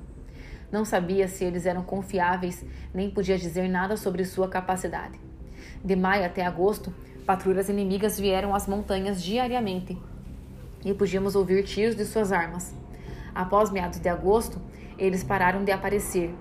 [0.73, 5.21] Não sabia se eles eram confiáveis, nem podia dizer nada sobre sua capacidade.
[5.85, 6.93] De maio até agosto,
[7.25, 9.97] patrulhas inimigas vieram às montanhas diariamente
[10.85, 12.75] e podíamos ouvir tiros de suas armas.
[13.35, 14.61] Após meados de agosto,
[14.97, 16.35] eles pararam de aparecer.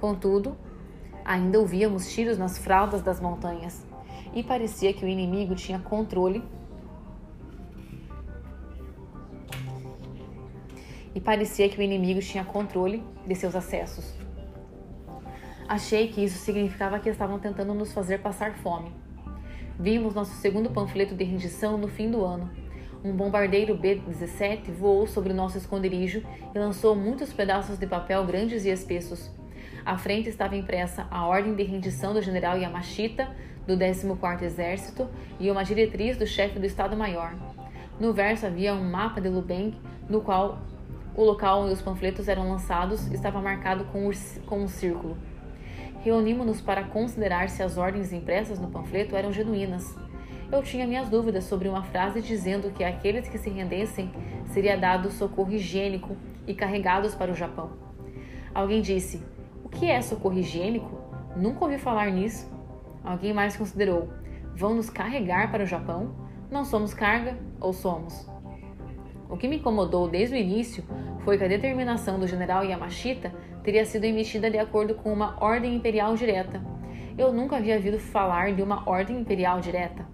[0.00, 0.56] Contudo,
[1.24, 3.86] ainda ouvíamos tiros nas fraldas das montanhas
[4.34, 6.42] e parecia que o inimigo tinha controle
[11.14, 14.14] e parecia que o inimigo tinha controle de seus acessos.
[15.68, 18.92] Achei que isso significava que estavam tentando nos fazer passar fome.
[19.78, 22.50] Vimos nosso segundo panfleto de rendição no fim do ano.
[23.02, 26.22] Um bombardeiro B-17 voou sobre nosso esconderijo
[26.54, 29.30] e lançou muitos pedaços de papel grandes e espessos.
[29.86, 33.34] À frente estava impressa a ordem de rendição do general Yamashita,
[33.66, 35.08] do 14º Exército,
[35.38, 37.34] e uma diretriz do chefe do Estado-Maior.
[37.98, 39.74] No verso havia um mapa de Lubeng,
[40.06, 40.58] no qual
[41.16, 45.16] o local onde os panfletos eram lançados estava marcado com um círculo.
[46.02, 49.96] Reunimos-nos para considerar se as ordens impressas no panfleto eram genuínas.
[50.52, 54.10] Eu tinha minhas dúvidas sobre uma frase dizendo que àqueles que se rendessem
[54.46, 57.70] seria dado socorro higiênico e carregados para o Japão.
[58.52, 59.22] Alguém disse:
[59.64, 61.00] O que é socorro higiênico?
[61.36, 62.50] Nunca ouvi falar nisso.
[63.04, 64.08] Alguém mais considerou:
[64.56, 66.16] Vão nos carregar para o Japão?
[66.50, 68.28] Não somos carga ou somos?
[69.28, 70.82] O que me incomodou desde o início
[71.24, 73.32] foi que a determinação do general Yamashita
[73.62, 76.60] teria sido emitida de acordo com uma ordem imperial direta.
[77.16, 80.09] Eu nunca havia ouvido falar de uma ordem imperial direta.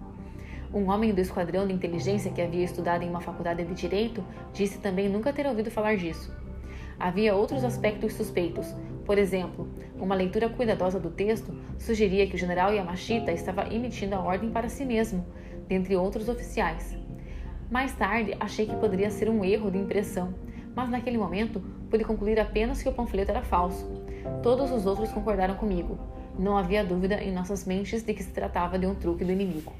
[0.73, 4.79] Um homem do esquadrão de inteligência que havia estudado em uma faculdade de direito disse
[4.79, 6.35] também nunca ter ouvido falar disso.
[6.99, 8.75] Havia outros aspectos suspeitos.
[9.05, 14.19] Por exemplo, uma leitura cuidadosa do texto sugeria que o general Yamashita estava emitindo a
[14.19, 15.25] ordem para si mesmo,
[15.67, 16.97] dentre outros oficiais.
[17.71, 20.33] Mais tarde, achei que poderia ser um erro de impressão,
[20.75, 23.89] mas naquele momento pude concluir apenas que o panfleto era falso.
[24.43, 25.97] Todos os outros concordaram comigo.
[26.37, 29.71] Não havia dúvida em nossas mentes de que se tratava de um truque do inimigo.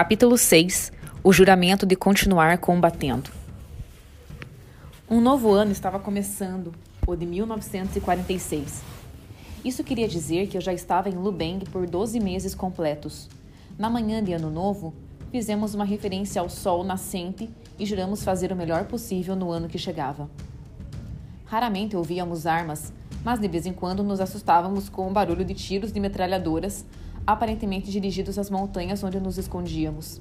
[0.00, 3.28] Capítulo 6 O juramento de continuar combatendo.
[5.10, 6.72] Um novo ano estava começando,
[7.06, 8.80] o de 1946.
[9.62, 13.28] Isso queria dizer que eu já estava em Lubeng por 12 meses completos.
[13.78, 14.94] Na manhã de Ano Novo,
[15.30, 19.76] fizemos uma referência ao sol nascente e juramos fazer o melhor possível no ano que
[19.76, 20.30] chegava.
[21.44, 22.90] Raramente ouvíamos armas,
[23.22, 26.86] mas de vez em quando nos assustávamos com o barulho de tiros de metralhadoras
[27.32, 30.20] aparentemente dirigidos às montanhas onde nos escondíamos.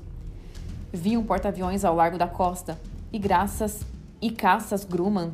[0.92, 2.80] Vi um porta-aviões ao largo da costa
[3.12, 3.86] e graças
[4.22, 5.32] e caças Grumman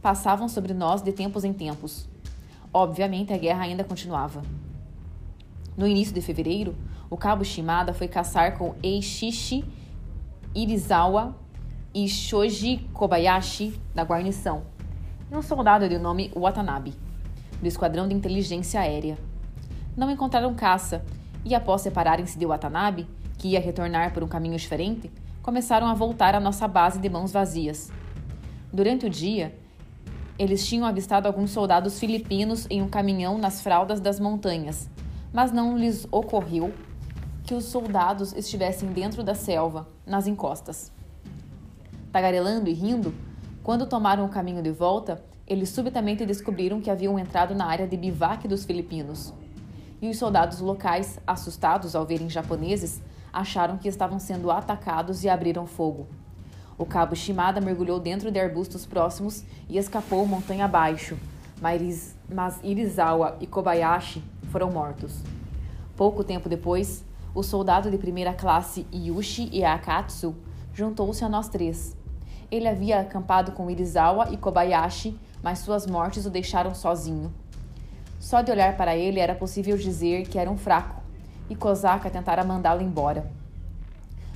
[0.00, 2.08] passavam sobre nós de tempos em tempos.
[2.72, 4.42] Obviamente, a guerra ainda continuava.
[5.76, 6.74] No início de fevereiro,
[7.10, 9.64] o cabo Shimada foi caçar com Eishishi
[10.54, 11.36] Irizawa
[11.94, 14.62] e Shoji Kobayashi da guarnição,
[15.30, 16.94] e um soldado de nome Watanabe,
[17.60, 19.18] do esquadrão de inteligência aérea
[19.96, 21.02] não encontraram caça
[21.44, 25.10] e, após separarem-se de Watanabe, que ia retornar por um caminho diferente,
[25.42, 27.90] começaram a voltar à nossa base de mãos vazias.
[28.72, 29.56] Durante o dia,
[30.38, 34.90] eles tinham avistado alguns soldados filipinos em um caminhão nas fraldas das montanhas,
[35.32, 36.74] mas não lhes ocorreu
[37.44, 40.92] que os soldados estivessem dentro da selva, nas encostas.
[42.12, 43.14] Tagarelando e rindo,
[43.62, 47.96] quando tomaram o caminho de volta, eles subitamente descobriram que haviam entrado na área de
[47.96, 49.32] bivac dos filipinos
[50.00, 53.00] e os soldados locais, assustados ao verem japoneses,
[53.32, 56.06] acharam que estavam sendo atacados e abriram fogo.
[56.78, 61.18] O cabo Shimada mergulhou dentro de arbustos próximos e escapou montanha abaixo,
[61.60, 65.22] mas Irizawa e Kobayashi foram mortos.
[65.96, 70.34] Pouco tempo depois, o soldado de primeira classe Yushi Akatsu
[70.72, 71.96] juntou-se a nós três.
[72.50, 77.32] Ele havia acampado com Irizawa e Kobayashi, mas suas mortes o deixaram sozinho.
[78.26, 81.00] Só de olhar para ele era possível dizer que era um fraco,
[81.48, 83.30] e Kozaka tentara mandá-lo embora.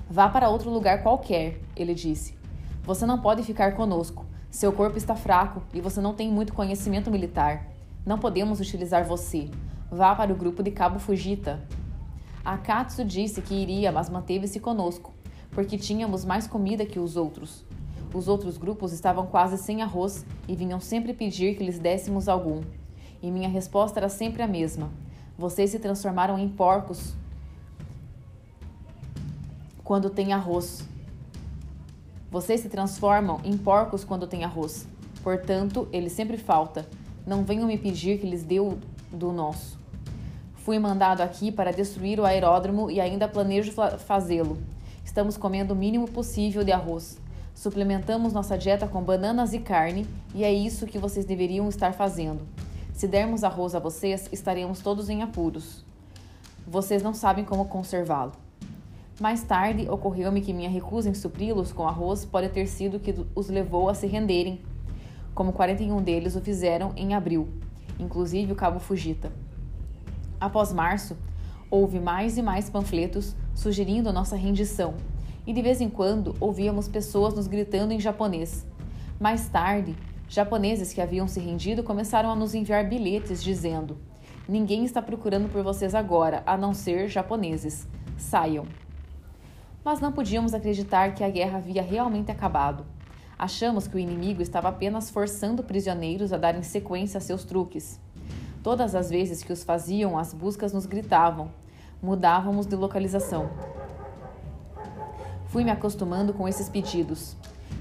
[0.08, 2.38] Vá para outro lugar qualquer, ele disse.
[2.84, 4.24] Você não pode ficar conosco.
[4.48, 7.66] Seu corpo está fraco e você não tem muito conhecimento militar.
[8.06, 9.50] Não podemos utilizar você.
[9.90, 11.60] Vá para o grupo de Cabo Fujita.
[12.44, 15.12] Akatsu disse que iria, mas manteve-se conosco,
[15.50, 17.64] porque tínhamos mais comida que os outros.
[18.14, 22.60] Os outros grupos estavam quase sem arroz e vinham sempre pedir que lhes dessemos algum.
[23.22, 24.90] E minha resposta era sempre a mesma:
[25.38, 27.14] Vocês se transformaram em porcos
[29.84, 30.84] quando tem arroz.
[32.30, 34.86] Vocês se transformam em porcos quando tem arroz.
[35.22, 36.86] Portanto, ele sempre falta.
[37.26, 38.58] Não venham me pedir que lhes dê
[39.10, 39.78] do nosso.
[40.54, 44.58] Fui mandado aqui para destruir o aeródromo e ainda planejo fazê-lo.
[45.04, 47.18] Estamos comendo o mínimo possível de arroz.
[47.54, 52.46] Suplementamos nossa dieta com bananas e carne, e é isso que vocês deveriam estar fazendo.
[53.00, 55.82] Se dermos arroz a vocês, estaremos todos em apuros.
[56.66, 58.32] Vocês não sabem como conservá-lo.
[59.18, 63.48] Mais tarde, ocorreu-me que minha recusa em supri-los com arroz pode ter sido que os
[63.48, 64.60] levou a se renderem,
[65.34, 67.48] como 41 deles o fizeram em abril,
[67.98, 69.32] inclusive o cabo Fujita.
[70.38, 71.16] Após março,
[71.70, 74.92] houve mais e mais panfletos sugerindo nossa rendição,
[75.46, 78.66] e de vez em quando ouvíamos pessoas nos gritando em japonês.
[79.18, 79.96] Mais tarde,
[80.30, 83.98] japoneses que haviam se rendido começaram a nos enviar bilhetes dizendo:
[84.48, 87.88] Ninguém está procurando por vocês agora, a não ser japoneses.
[88.16, 88.64] Saiam.
[89.84, 92.86] Mas não podíamos acreditar que a guerra havia realmente acabado.
[93.36, 97.98] Achamos que o inimigo estava apenas forçando prisioneiros a darem sequência a seus truques.
[98.62, 101.50] Todas as vezes que os faziam, as buscas nos gritavam.
[102.00, 103.50] Mudávamos de localização.
[105.46, 107.34] Fui me acostumando com esses pedidos.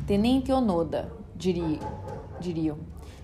[0.08, 1.80] Tenente Onoda, diria,
[2.40, 2.78] diriam.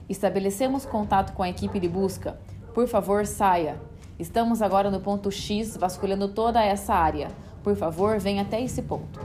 [0.08, 2.40] Estabelecemos contato com a equipe de busca.
[2.74, 3.80] Por favor, saia.
[4.20, 7.30] Estamos agora no ponto X, vasculhando toda essa área.
[7.64, 9.20] Por favor, venha até esse ponto.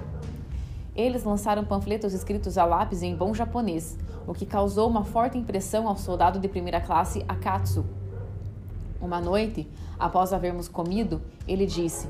[0.97, 5.87] Eles lançaram panfletos escritos a lápis em bom japonês, o que causou uma forte impressão
[5.87, 7.85] ao soldado de primeira classe Akatsu.
[9.01, 9.69] Uma noite,
[9.99, 12.09] após havermos comido, ele disse: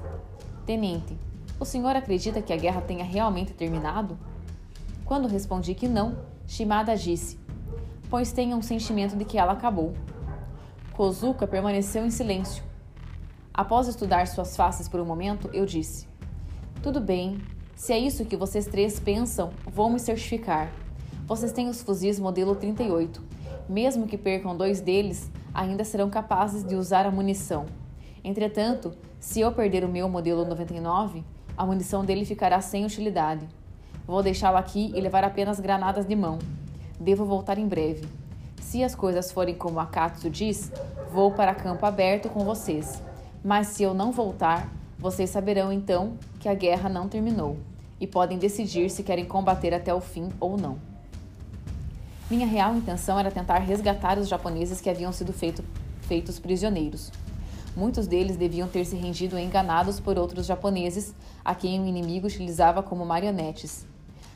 [0.66, 1.16] Tenente,
[1.58, 4.16] o senhor acredita que a guerra tenha realmente terminado?
[5.04, 7.38] Quando respondi que não, Shimada disse:
[8.10, 9.94] Pois tenha um sentimento de que ela acabou.
[10.92, 12.62] Kozuka permaneceu em silêncio.
[13.54, 16.10] Após estudar suas faces por um momento, eu disse:
[16.82, 17.38] tudo bem.
[17.76, 20.72] Se é isso que vocês três pensam, vou me certificar.
[21.26, 23.22] Vocês têm os fuzis modelo 38.
[23.68, 27.66] Mesmo que percam dois deles, ainda serão capazes de usar a munição.
[28.24, 31.22] Entretanto, se eu perder o meu modelo 99,
[31.54, 33.46] a munição dele ficará sem utilidade.
[34.06, 36.38] Vou deixá-lo aqui e levar apenas granadas de mão.
[37.00, 38.06] Devo voltar em breve.
[38.60, 39.88] Se as coisas forem como a
[40.30, 40.70] diz,
[41.10, 43.02] vou para campo aberto com vocês.
[43.42, 47.56] Mas se eu não voltar, vocês saberão então que a guerra não terminou
[47.98, 50.78] e podem decidir se querem combater até o fim ou não.
[52.30, 55.64] Minha real intenção era tentar resgatar os japoneses que haviam sido feito,
[56.02, 57.10] feitos prisioneiros.
[57.74, 62.82] Muitos deles deviam ter se rendido enganados por outros japoneses, a quem o inimigo utilizava
[62.82, 63.86] como marionetes.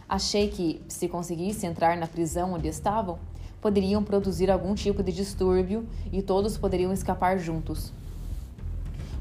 [0.08, 3.18] Achei que, se conseguisse entrar na prisão onde estavam,
[3.60, 7.92] poderiam produzir algum tipo de distúrbio e todos poderiam escapar juntos.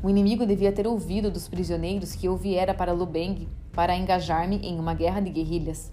[0.04, 4.78] O inimigo devia ter ouvido dos prisioneiros que eu viera para Lubeng para engajar-me em
[4.78, 5.92] uma guerra de guerrilhas,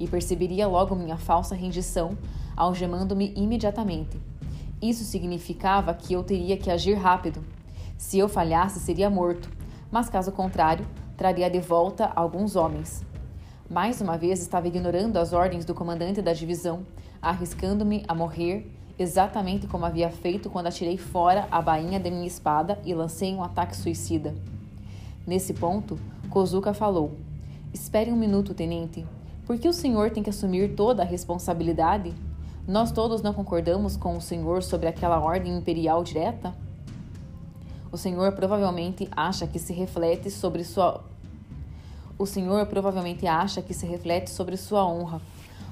[0.00, 2.18] e perceberia logo minha falsa rendição,
[2.56, 4.20] algemando-me imediatamente.
[4.82, 7.40] Isso significava que eu teria que agir rápido.
[7.96, 9.48] Se eu falhasse, seria morto,
[9.92, 10.84] mas caso contrário,
[11.16, 13.04] traria de volta alguns homens.
[13.72, 16.84] Mais uma vez estava ignorando as ordens do comandante da divisão,
[17.22, 22.78] arriscando-me a morrer exatamente como havia feito quando atirei fora a bainha de minha espada
[22.84, 24.34] e lancei um ataque suicida.
[25.26, 25.98] Nesse ponto,
[26.28, 27.12] Kozuka falou:
[27.72, 29.06] Espere um minuto, tenente.
[29.46, 32.12] Por que o senhor tem que assumir toda a responsabilidade?
[32.68, 36.54] Nós todos não concordamos com o senhor sobre aquela ordem imperial direta?
[37.90, 41.10] O senhor provavelmente acha que se reflete sobre sua
[42.22, 45.20] O senhor provavelmente acha que se reflete sobre sua honra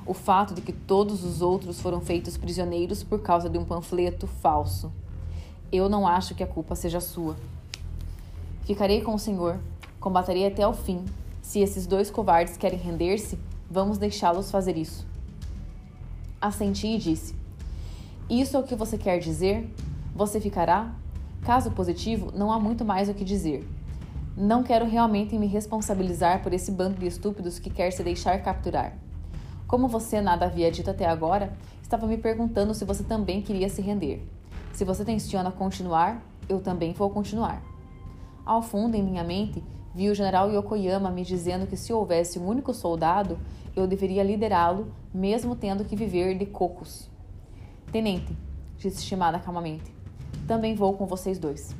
[0.04, 4.26] o fato de que todos os outros foram feitos prisioneiros por causa de um panfleto
[4.26, 4.92] falso.
[5.70, 7.36] Eu não acho que a culpa seja sua.
[8.64, 9.60] Ficarei com o Senhor,
[10.00, 11.04] combaterei até o fim.
[11.40, 13.38] Se esses dois covardes querem render-se,
[13.70, 15.06] vamos deixá-los fazer isso.
[16.40, 17.32] Assenti e disse:
[18.28, 19.72] Isso é o que você quer dizer?
[20.16, 20.92] Você ficará?
[21.42, 23.64] Caso positivo, não há muito mais o que dizer.
[24.36, 28.96] Não quero realmente me responsabilizar por esse bando de estúpidos que quer se deixar capturar.
[29.66, 31.52] Como você nada havia dito até agora,
[31.82, 34.24] estava me perguntando se você também queria se render.
[34.72, 37.62] Se você tenciona continuar, eu também vou continuar.
[38.46, 39.62] Ao fundo, em minha mente,
[39.94, 43.38] vi o general Yokoyama me dizendo que se houvesse um único soldado,
[43.76, 47.10] eu deveria liderá-lo, mesmo tendo que viver de cocos.
[47.92, 48.36] Tenente,
[48.78, 49.92] disse Shimada calmamente,
[50.46, 51.74] também vou com vocês dois.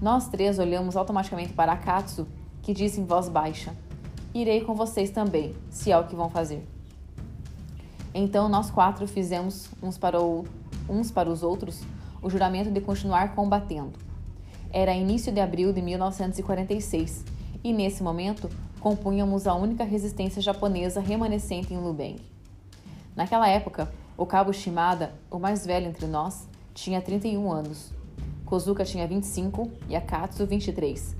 [0.00, 2.26] Nós três olhamos automaticamente para Akatsu,
[2.62, 3.74] que disse em voz baixa:
[4.32, 6.66] Irei com vocês também, se é o que vão fazer.
[8.14, 10.46] Então nós quatro fizemos uns para, o,
[10.88, 11.82] uns para os outros
[12.22, 13.98] o juramento de continuar combatendo.
[14.72, 17.24] Era início de abril de 1946
[17.62, 18.48] e, nesse momento,
[18.80, 22.16] compunhamos a única resistência japonesa remanescente em Lubeng.
[23.14, 27.99] Naquela época, o cabo Shimada, o mais velho entre nós, tinha 31 anos.
[28.50, 31.14] Kozuka tinha 25 e Akatsu 23.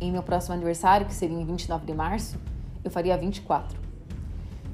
[0.00, 2.38] Em meu próximo aniversário, que seria em 29 de março,
[2.82, 3.78] eu faria 24.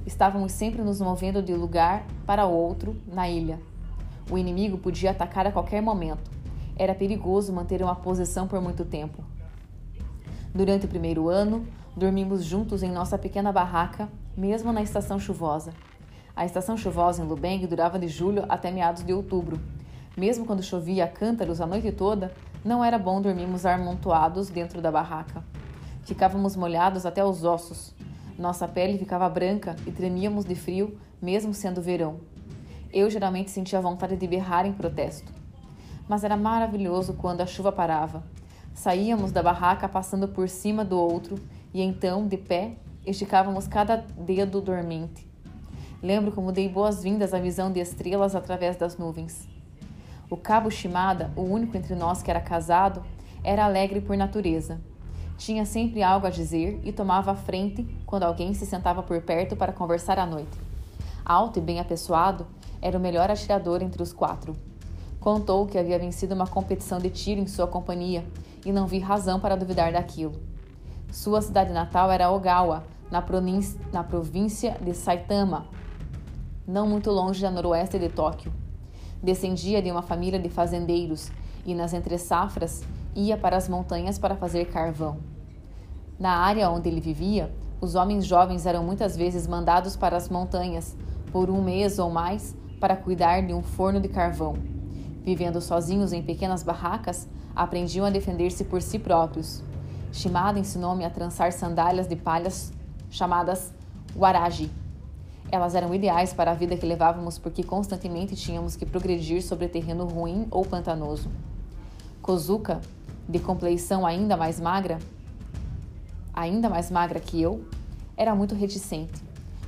[0.07, 3.59] Estávamos sempre nos movendo de lugar para outro na ilha.
[4.31, 6.31] O inimigo podia atacar a qualquer momento.
[6.77, 9.25] Era perigoso manter uma posição por muito tempo.
[10.55, 15.73] Durante o primeiro ano, dormimos juntos em nossa pequena barraca, mesmo na estação chuvosa.
[16.37, 19.59] A estação chuvosa em Lubeng durava de julho até meados de outubro.
[20.17, 22.33] Mesmo quando chovia a cântaros a noite toda,
[22.65, 25.43] não era bom dormirmos amontoados dentro da barraca.
[26.03, 27.95] Ficávamos molhados até os ossos.
[28.39, 32.21] Nossa pele ficava branca e tremíamos de frio, mesmo sendo verão.
[32.93, 35.33] Eu geralmente sentia vontade de berrar em protesto.
[36.09, 38.25] Mas era maravilhoso quando a chuva parava.
[38.75, 41.37] Saíamos da barraca passando por cima do outro
[41.73, 45.31] e então, de pé, esticávamos cada dedo dormente.
[46.03, 49.49] Lembro como dei boas-vindas à visão de estrelas através das nuvens.
[50.31, 53.03] O cabo Shimada, o único entre nós que era casado,
[53.43, 54.81] era alegre por natureza.
[55.37, 59.57] Tinha sempre algo a dizer e tomava a frente quando alguém se sentava por perto
[59.57, 60.57] para conversar à noite.
[61.25, 62.47] Alto e bem apessoado,
[62.81, 64.55] era o melhor atirador entre os quatro.
[65.19, 68.25] Contou que havia vencido uma competição de tiro em sua companhia
[68.65, 70.41] e não vi razão para duvidar daquilo.
[71.11, 73.25] Sua cidade natal era Ogawa, na,
[73.93, 75.67] na província de Saitama,
[76.69, 78.53] não muito longe da noroeste de Tóquio.
[79.23, 81.31] Descendia de uma família de fazendeiros
[81.67, 82.83] e, nas entre-safras,
[83.15, 85.19] ia para as montanhas para fazer carvão.
[86.19, 90.97] Na área onde ele vivia, os homens jovens eram muitas vezes mandados para as montanhas
[91.33, 94.55] por um mês ou mais para cuidar de um forno de carvão.
[95.23, 99.63] Vivendo sozinhos em pequenas barracas, aprendiam a defender-se por si próprios.
[100.13, 102.73] Shimada ensinou-me a trançar sandálias de palhas
[103.11, 103.73] chamadas
[104.17, 104.71] waraji,
[105.51, 110.07] elas eram ideais para a vida que levávamos porque constantemente tínhamos que progredir sobre terreno
[110.07, 111.31] ruim ou pantanoso.
[112.23, 112.81] Kozuka,
[113.29, 114.99] de compleição ainda mais magra,
[116.33, 117.65] ainda mais magra que eu,
[118.17, 119.23] era muito reticente.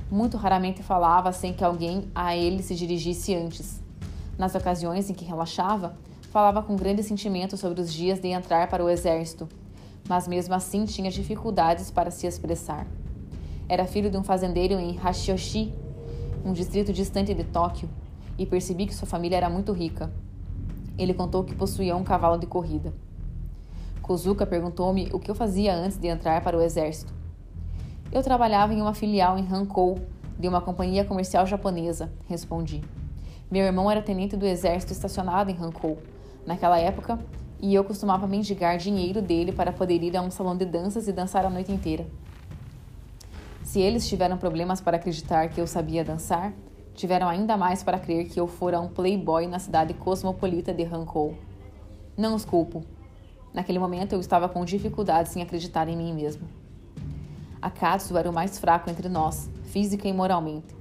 [0.09, 3.81] Muito raramente falava sem que alguém a ele se dirigisse antes.
[4.37, 5.95] Nas ocasiões em que relaxava,
[6.31, 9.47] falava com grande sentimento sobre os dias de entrar para o exército,
[10.07, 12.87] mas mesmo assim tinha dificuldades para se expressar.
[13.73, 15.73] Era filho de um fazendeiro em Hashioshi,
[16.45, 17.89] um distrito distante de Tóquio,
[18.37, 20.13] e percebi que sua família era muito rica.
[20.95, 22.93] Ele contou que possuía um cavalo de corrida.
[23.99, 27.11] Kozuka perguntou-me o que eu fazia antes de entrar para o exército.
[28.11, 29.97] Eu trabalhava em uma filial em Hankou,
[30.37, 32.79] de uma companhia comercial japonesa, respondi.
[33.49, 35.97] Meu irmão era tenente do exército estacionado em Hankou,
[36.45, 37.17] naquela época,
[37.59, 41.11] e eu costumava mendigar dinheiro dele para poder ir a um salão de danças e
[41.11, 42.05] dançar a noite inteira.
[43.73, 46.53] Se eles tiveram problemas para acreditar que eu sabia dançar,
[46.93, 51.33] tiveram ainda mais para crer que eu fora um playboy na cidade cosmopolita de Hankou.
[52.15, 52.83] Não os culpo.
[53.51, 56.47] Naquele momento eu estava com dificuldades em acreditar em mim mesmo.
[57.59, 60.75] Akatsu era o mais fraco entre nós, física e moralmente.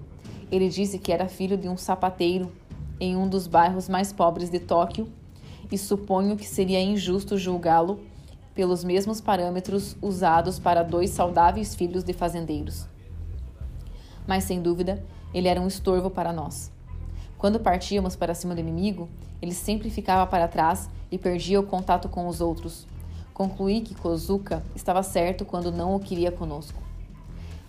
[0.51, 2.53] Ele disse que era filho de um sapateiro
[3.01, 5.11] em um dos bairros mais pobres de Tóquio
[5.71, 8.01] e suponho que seria injusto julgá-lo
[8.55, 12.87] pelos mesmos parâmetros usados para dois saudáveis filhos de fazendeiros.
[14.27, 16.71] Mas sem dúvida, ele era um estorvo para nós.
[17.39, 19.09] Quando partíamos para cima do inimigo,
[19.41, 22.87] ele sempre ficava para trás e perdia o contato com os outros.
[23.35, 26.81] Concluí que Kozuka estava certo quando não o queria conosco.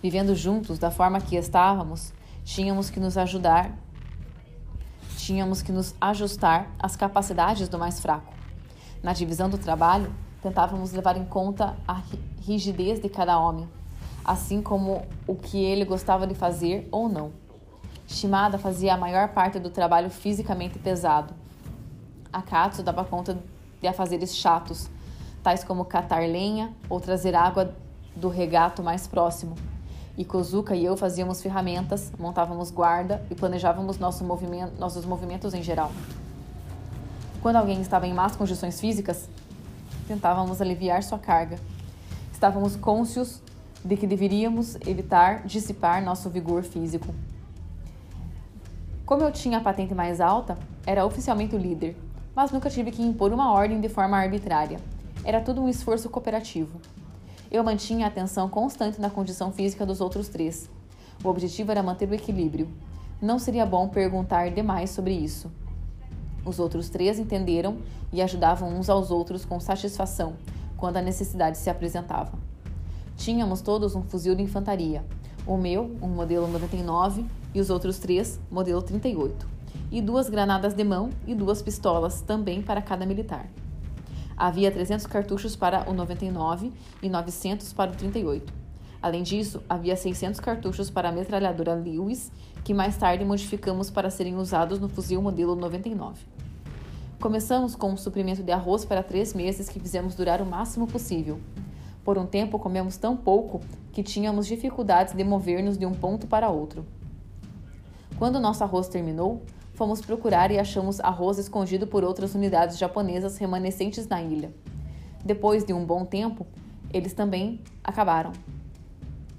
[0.02, 2.12] Vivendo juntos da forma que estávamos,
[2.44, 3.76] tínhamos que nos ajudar,
[5.16, 8.32] tínhamos que nos ajustar às capacidades do mais fraco.
[9.02, 10.12] Na divisão do trabalho,
[10.44, 12.02] tentávamos levar em conta a
[12.42, 13.66] rigidez de cada homem,
[14.22, 17.32] assim como o que ele gostava de fazer ou não.
[18.06, 21.32] Shimada fazia a maior parte do trabalho fisicamente pesado.
[22.30, 23.38] Akatsu dava conta
[23.80, 24.90] de afazeres chatos,
[25.42, 27.74] tais como catar lenha ou trazer água
[28.14, 29.56] do regato mais próximo.
[30.14, 35.62] E Kozuka e eu fazíamos ferramentas, montávamos guarda e planejávamos nosso movimento, nossos movimentos em
[35.62, 35.90] geral.
[37.40, 39.26] Quando alguém estava em más condições físicas,
[40.06, 41.58] tentávamos aliviar sua carga.
[42.32, 43.42] Estávamos cônscios
[43.84, 47.14] de que deveríamos evitar dissipar nosso vigor físico.
[49.04, 51.96] Como eu tinha a patente mais alta, era oficialmente o líder,
[52.34, 54.80] mas nunca tive que impor uma ordem de forma arbitrária.
[55.24, 56.80] Era tudo um esforço cooperativo.
[57.50, 60.70] Eu mantinha a atenção constante na condição física dos outros três.
[61.22, 62.68] O objetivo era manter o equilíbrio.
[63.20, 65.50] Não seria bom perguntar demais sobre isso.
[66.44, 67.78] Os outros três entenderam
[68.12, 70.34] e ajudavam uns aos outros com satisfação
[70.76, 72.32] quando a necessidade se apresentava.
[73.16, 75.04] Tínhamos todos um fuzil de infantaria.
[75.46, 77.24] O meu, um modelo 99,
[77.54, 79.48] e os outros três, modelo 38.
[79.90, 83.48] E duas granadas de mão e duas pistolas, também para cada militar.
[84.36, 88.63] Havia 300 cartuchos para o 99 e 900 para o 38.
[89.04, 92.32] Além disso, havia 600 cartuchos para a metralhadora Lewis,
[92.64, 96.24] que mais tarde modificamos para serem usados no fuzil modelo 99.
[97.20, 101.38] Começamos com um suprimento de arroz para três meses que fizemos durar o máximo possível.
[102.02, 103.60] Por um tempo comemos tão pouco
[103.92, 106.86] que tínhamos dificuldades de mover-nos de um ponto para outro.
[108.18, 109.42] Quando nosso arroz terminou,
[109.74, 114.50] fomos procurar e achamos arroz escondido por outras unidades japonesas remanescentes na ilha.
[115.22, 116.46] Depois de um bom tempo,
[116.90, 118.32] eles também acabaram.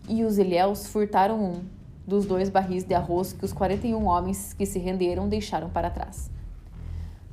[0.08, 1.64] E os ilhéus furtaram um
[2.06, 6.30] dos dois barris de arroz que os 41 homens que se renderam deixaram para trás.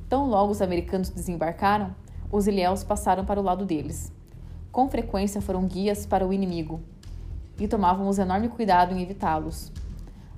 [0.09, 1.95] Tão logo os americanos desembarcaram,
[2.31, 4.11] os ilhéus passaram para o lado deles.
[4.71, 6.81] Com frequência foram guias para o inimigo
[7.59, 9.71] e tomávamos enorme cuidado em evitá-los.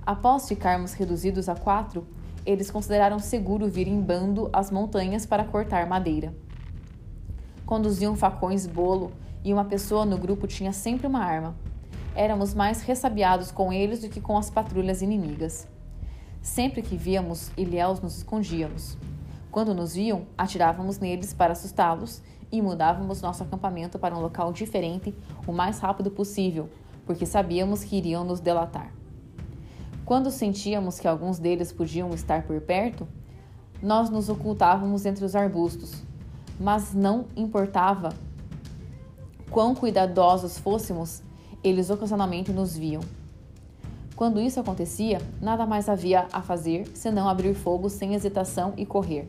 [0.06, 2.06] Após ficarmos reduzidos a quatro,
[2.46, 6.36] eles consideraram seguro vir em bando às montanhas para cortar madeira.
[7.66, 9.12] Conduziam facões bolo
[9.44, 11.56] e uma pessoa no grupo tinha sempre uma arma.
[12.16, 15.68] Éramos mais ressabiados com eles do que com as patrulhas inimigas.
[16.42, 18.98] Sempre que víamos ilhéus, nos escondíamos.
[19.52, 25.14] Quando nos viam, atirávamos neles para assustá-los e mudávamos nosso acampamento para um local diferente
[25.46, 26.70] o mais rápido possível,
[27.06, 28.94] porque sabíamos que iriam nos delatar.
[30.06, 33.06] Quando sentíamos que alguns deles podiam estar por perto,
[33.82, 36.02] nós nos ocultávamos entre os arbustos,
[36.58, 38.14] mas não importava
[39.50, 41.22] quão cuidadosos fôssemos,
[41.66, 43.02] eles ocasionalmente nos viam.
[44.16, 49.28] Quando isso acontecia, nada mais havia a fazer senão abrir fogo sem hesitação e correr.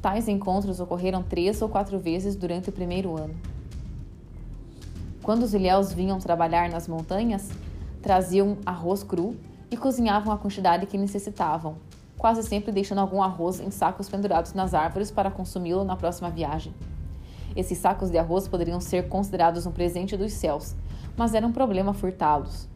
[0.00, 3.34] Tais encontros ocorreram três ou quatro vezes durante o primeiro ano.
[5.22, 7.50] Quando os ilhéus vinham trabalhar nas montanhas,
[8.02, 9.36] traziam arroz cru
[9.70, 11.76] e cozinhavam a quantidade que necessitavam,
[12.16, 16.74] quase sempre deixando algum arroz em sacos pendurados nas árvores para consumi-lo na próxima viagem.
[17.54, 20.74] Esses sacos de arroz poderiam ser considerados um presente dos céus,
[21.16, 22.68] mas era um problema furtá-los.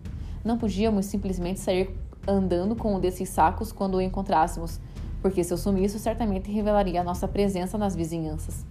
[0.44, 1.94] Não podíamos simplesmente sair
[2.26, 4.80] andando com um desses sacos quando o encontrássemos,
[5.20, 8.64] porque seu sumiço certamente revelaria a nossa presença nas vizinhanças.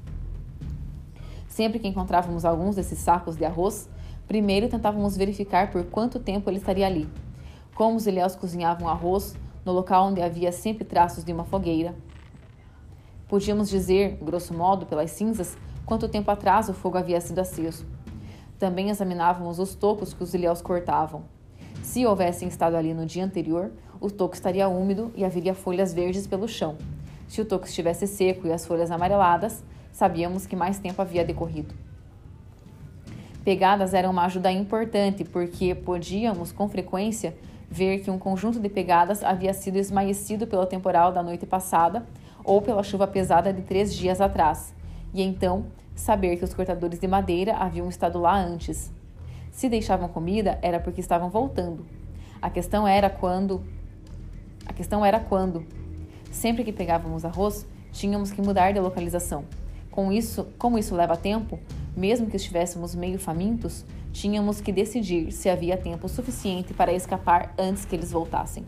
[1.48, 3.90] Sempre que encontrávamos alguns desses sacos de arroz,
[4.28, 7.10] primeiro tentávamos verificar por quanto tempo ele estaria ali.
[7.74, 11.96] Como os ilhéus cozinhavam arroz no local onde havia sempre traços de uma fogueira.
[13.28, 17.86] Podíamos dizer, grosso modo, pelas cinzas, quanto tempo atrás o fogo havia sido aceso.
[18.60, 21.24] Também examinávamos os tocos que os ilhéus cortavam.
[21.84, 26.28] Se houvessem estado ali no dia anterior, o toco estaria úmido e haveria folhas verdes
[26.28, 26.76] pelo chão.
[27.28, 31.74] Se o toco estivesse seco e as folhas amareladas, sabíamos que mais tempo havia decorrido.
[33.44, 37.36] Pegadas eram uma ajuda importante porque podíamos, com frequência,
[37.70, 42.06] ver que um conjunto de pegadas havia sido esmaecido pelo temporal da noite passada
[42.44, 44.74] ou pela chuva pesada de três dias atrás,
[45.14, 45.66] e então
[45.98, 48.90] saber que os cortadores de madeira haviam estado lá antes.
[49.52, 51.86] Se deixavam comida, era porque estavam voltando.
[52.42, 53.62] A questão era quando
[54.68, 55.66] a questão era quando.
[56.30, 59.46] Sempre que pegávamos arroz, tínhamos que mudar de localização.
[59.90, 61.58] Com isso, como isso leva tempo,
[61.96, 67.86] mesmo que estivéssemos meio famintos, tínhamos que decidir se havia tempo suficiente para escapar antes
[67.86, 68.66] que eles voltassem.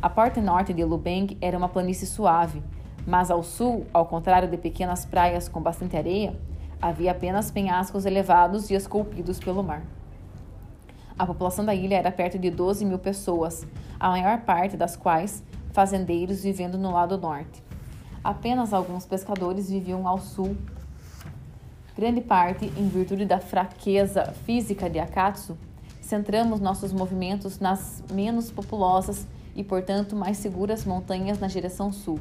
[0.00, 2.62] A parte norte de Lubeng era uma planície suave,
[3.06, 6.34] mas ao sul, ao contrário de pequenas praias com bastante areia,
[6.80, 9.82] havia apenas penhascos elevados e esculpidos pelo mar.
[11.18, 13.66] A população da ilha era perto de 12 mil pessoas,
[14.00, 17.62] a maior parte das quais fazendeiros vivendo no lado norte.
[18.22, 20.56] Apenas alguns pescadores viviam ao sul.
[21.96, 25.56] Grande parte, em virtude da fraqueza física de Akatsu,
[26.00, 32.18] centramos nossos movimentos nas menos populosas e, portanto, mais seguras montanhas na direção sul.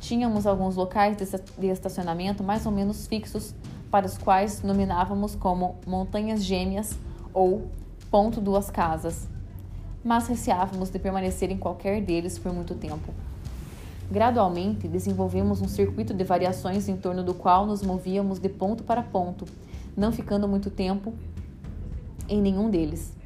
[0.00, 1.16] Tínhamos alguns locais
[1.58, 3.54] de estacionamento mais ou menos fixos,
[3.90, 6.96] para os quais nominávamos como Montanhas Gêmeas
[7.32, 7.68] ou
[8.10, 9.28] Ponto Duas Casas,
[10.04, 13.12] mas receávamos de permanecer em qualquer deles por muito tempo.
[14.10, 19.02] Gradualmente, desenvolvemos um circuito de variações em torno do qual nos movíamos de ponto para
[19.02, 19.44] ponto,
[19.96, 21.12] não ficando muito tempo
[22.28, 23.17] em nenhum deles.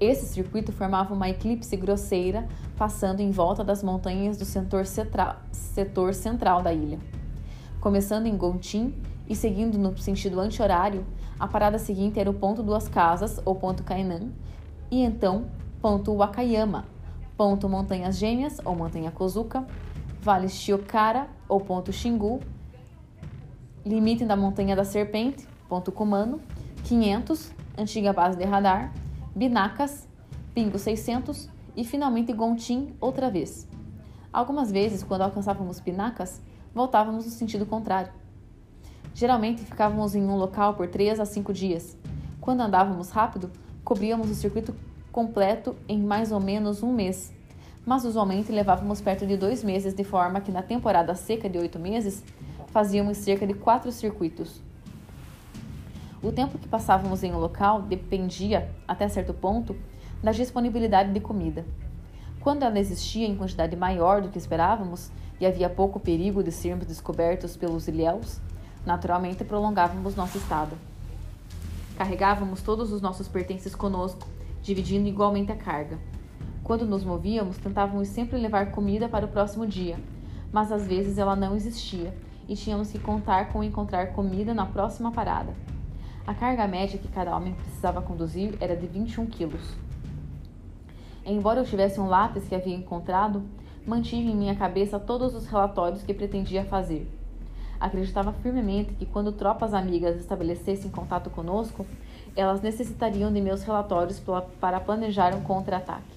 [0.00, 4.86] Esse circuito formava uma eclipse grosseira, passando em volta das montanhas do setor,
[5.52, 6.98] setor central da ilha.
[7.82, 8.94] Começando em Gontim
[9.28, 11.04] e seguindo no sentido anti-horário,
[11.38, 14.30] a parada seguinte era o ponto Duas Casas, ou ponto Kainan,
[14.90, 15.46] e então
[15.82, 16.86] ponto Wakayama,
[17.36, 19.66] ponto Montanhas Gêmeas, ou Montanha Kozuka,
[20.22, 22.40] Vale Shiokara, ou ponto Xingu,
[23.84, 26.40] limite da Montanha da Serpente, ponto Kumano,
[26.84, 28.92] 500, antiga base de radar,
[29.34, 30.08] Binacas,
[30.52, 33.68] Pingo 600 e finalmente Gontim outra vez.
[34.32, 36.40] Algumas vezes, quando alcançávamos Pinacas,
[36.74, 38.12] voltávamos no sentido contrário.
[39.14, 41.96] Geralmente ficávamos em um local por 3 a 5 dias.
[42.40, 43.50] Quando andávamos rápido,
[43.84, 44.74] cobríamos o circuito
[45.12, 47.32] completo em mais ou menos um mês,
[47.84, 51.78] mas usualmente levávamos perto de dois meses, de forma que na temporada seca de oito
[51.78, 52.22] meses
[52.68, 54.60] fazíamos cerca de quatro circuitos.
[56.22, 59.74] O tempo que passávamos em um local dependia, até certo ponto,
[60.22, 61.64] da disponibilidade de comida.
[62.40, 65.10] Quando ela existia em quantidade maior do que esperávamos
[65.40, 68.38] e havia pouco perigo de sermos descobertos pelos ilhéus,
[68.84, 70.76] naturalmente prolongávamos nosso estado.
[71.96, 74.28] Carregávamos todos os nossos pertences conosco,
[74.62, 75.98] dividindo igualmente a carga.
[76.62, 79.98] Quando nos movíamos, tentávamos sempre levar comida para o próximo dia,
[80.52, 82.14] mas às vezes ela não existia
[82.46, 85.54] e tínhamos que contar com encontrar comida na próxima parada.
[86.30, 89.74] A carga média que cada homem precisava conduzir era de 21 quilos.
[91.26, 93.42] Embora eu tivesse um lápis que havia encontrado,
[93.84, 97.10] mantive em minha cabeça todos os relatórios que pretendia fazer.
[97.80, 101.84] Acreditava firmemente que quando tropas amigas estabelecessem contato conosco,
[102.36, 104.22] elas necessitariam de meus relatórios
[104.60, 106.16] para planejar um contra-ataque.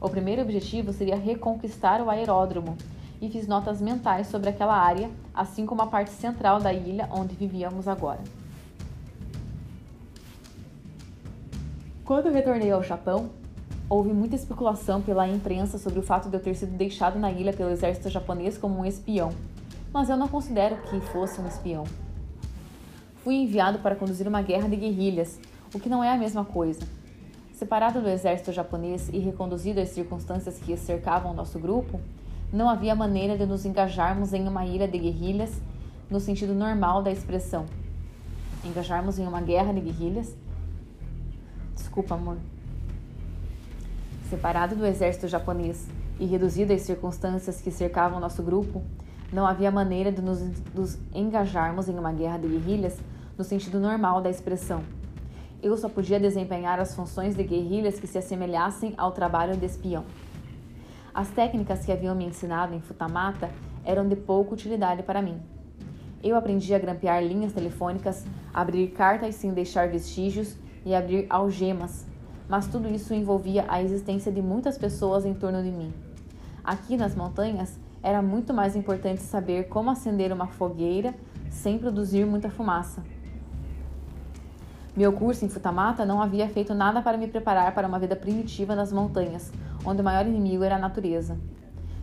[0.00, 2.76] O primeiro objetivo seria reconquistar o aeródromo
[3.20, 7.34] e fiz notas mentais sobre aquela área, assim como a parte central da ilha onde
[7.34, 8.20] vivíamos agora.
[12.12, 13.30] Quando retornei ao Japão,
[13.88, 17.54] houve muita especulação pela imprensa sobre o fato de eu ter sido deixado na ilha
[17.54, 19.30] pelo exército japonês como um espião,
[19.94, 21.84] mas eu não considero que fosse um espião.
[23.24, 25.40] Fui enviado para conduzir uma guerra de guerrilhas,
[25.74, 26.82] o que não é a mesma coisa.
[27.54, 31.98] Separado do exército japonês e reconduzido às circunstâncias que cercavam nosso grupo,
[32.52, 35.62] não havia maneira de nos engajarmos em uma ilha de guerrilhas
[36.10, 37.64] no sentido normal da expressão.
[38.62, 40.36] Engajarmos em uma guerra de guerrilhas
[41.82, 42.36] Desculpa, amor.
[44.30, 48.82] Separado do exército japonês e reduzido às circunstâncias que cercavam nosso grupo,
[49.32, 50.40] não havia maneira de nos,
[50.72, 52.96] nos engajarmos em uma guerra de guerrilhas
[53.36, 54.84] no sentido normal da expressão.
[55.60, 60.04] Eu só podia desempenhar as funções de guerrilhas que se assemelhassem ao trabalho de espião.
[61.12, 63.50] As técnicas que haviam me ensinado em Futamata
[63.84, 65.42] eram de pouca utilidade para mim.
[66.22, 68.24] Eu aprendi a grampear linhas telefônicas,
[68.54, 72.06] abrir cartas sem deixar vestígios e abrir algemas,
[72.48, 75.92] mas tudo isso envolvia a existência de muitas pessoas em torno de mim.
[76.64, 81.14] Aqui nas montanhas, era muito mais importante saber como acender uma fogueira
[81.48, 83.02] sem produzir muita fumaça.
[84.96, 88.74] Meu curso em Futamata não havia feito nada para me preparar para uma vida primitiva
[88.74, 89.52] nas montanhas,
[89.84, 91.38] onde o maior inimigo era a natureza.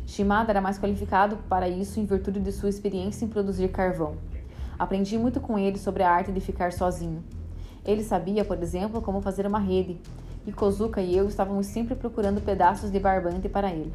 [0.05, 4.15] Shimada era mais qualificado para isso em virtude de sua experiência em produzir carvão.
[4.77, 7.23] Aprendi muito com ele sobre a arte de ficar sozinho.
[7.85, 9.99] Ele sabia, por exemplo, como fazer uma rede,
[10.45, 13.93] e Kozuka e eu estávamos sempre procurando pedaços de barbante para ele.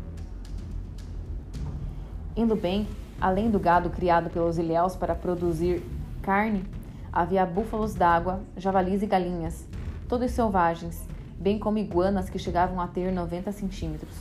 [2.37, 2.89] Indo bem,
[3.20, 5.82] além do gado criado pelos ilhéus para produzir
[6.22, 6.64] carne,
[7.12, 9.66] havia búfalos d'água, javalis e galinhas,
[10.09, 11.07] todos selvagens,
[11.39, 14.14] bem como iguanas que chegavam a ter 90 centímetros.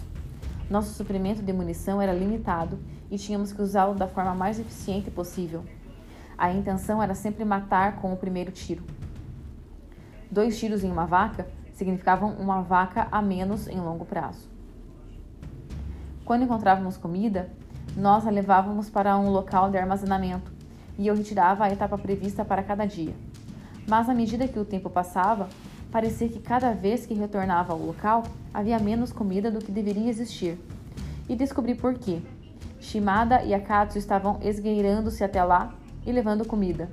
[0.70, 5.64] Nosso suprimento de munição era limitado e tínhamos que usá-lo da forma mais eficiente possível.
[6.38, 8.84] A intenção era sempre matar com o primeiro tiro.
[10.34, 14.50] Dois tiros em uma vaca significavam uma vaca a menos em longo prazo.
[16.26, 17.52] Quando encontrávamos comida,
[17.96, 20.52] nós a levávamos para um local de armazenamento
[20.98, 23.14] e eu retirava a etapa prevista para cada dia.
[23.88, 25.50] Mas à medida que o tempo passava,
[25.92, 30.58] parecia que cada vez que retornava ao local havia menos comida do que deveria existir.
[31.30, 32.24] E descobri por quê.
[32.80, 36.90] Shimada e Akatsu estavam esgueirando-se até lá e levando comida.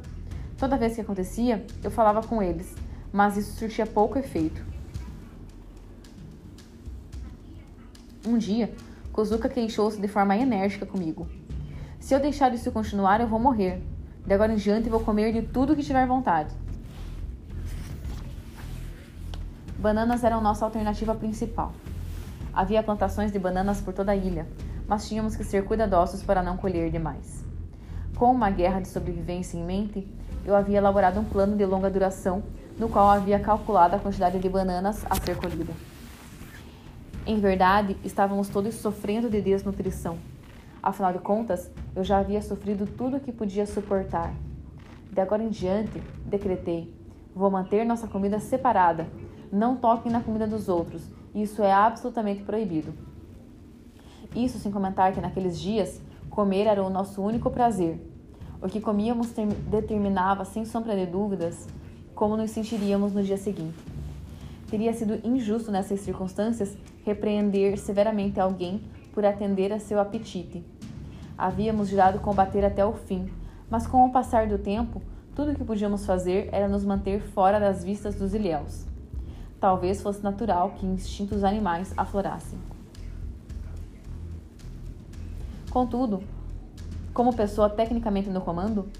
[0.58, 2.76] Toda vez que acontecia, eu falava com eles,
[3.12, 4.64] mas isso surtia pouco efeito.
[8.26, 8.72] Um dia,
[9.12, 11.26] Kozuka queixou-se de forma enérgica comigo.
[11.98, 13.82] Se eu deixar isso continuar, eu vou morrer.
[14.26, 16.54] De agora em diante, vou comer de tudo que tiver vontade.
[19.78, 21.72] Bananas eram nossa alternativa principal.
[22.52, 24.46] Havia plantações de bananas por toda a ilha,
[24.86, 27.44] mas tínhamos que ser cuidadosos para não colher demais.
[28.16, 30.06] Com uma guerra de sobrevivência em mente,
[30.44, 32.42] eu havia elaborado um plano de longa duração
[32.80, 35.72] no qual havia calculado a quantidade de bananas a ser colhida.
[37.26, 40.18] Em verdade, estávamos todos sofrendo de desnutrição.
[40.82, 44.32] Afinal de contas, eu já havia sofrido tudo o que podia suportar.
[45.12, 46.92] De agora em diante, decretei:
[47.34, 49.06] vou manter nossa comida separada
[49.52, 51.02] não toquem na comida dos outros.
[51.34, 52.94] Isso é absolutamente proibido.
[54.34, 58.00] Isso sem comentar que naqueles dias comer era o nosso único prazer.
[58.62, 59.32] O que comíamos
[59.68, 61.66] determinava, sem sombra de dúvidas,
[62.20, 63.78] como nos sentiríamos no dia seguinte.
[64.68, 68.82] Teria sido injusto nessas circunstâncias repreender severamente alguém
[69.14, 70.62] por atender a seu apetite.
[71.38, 73.32] Havíamos jurado combater até o fim,
[73.70, 75.00] mas com o passar do tempo,
[75.34, 78.84] tudo o que podíamos fazer era nos manter fora das vistas dos ilhéus.
[79.58, 82.58] Talvez fosse natural que instintos animais aflorassem.
[85.70, 86.22] Contudo,
[87.14, 88.90] como pessoa tecnicamente no comando,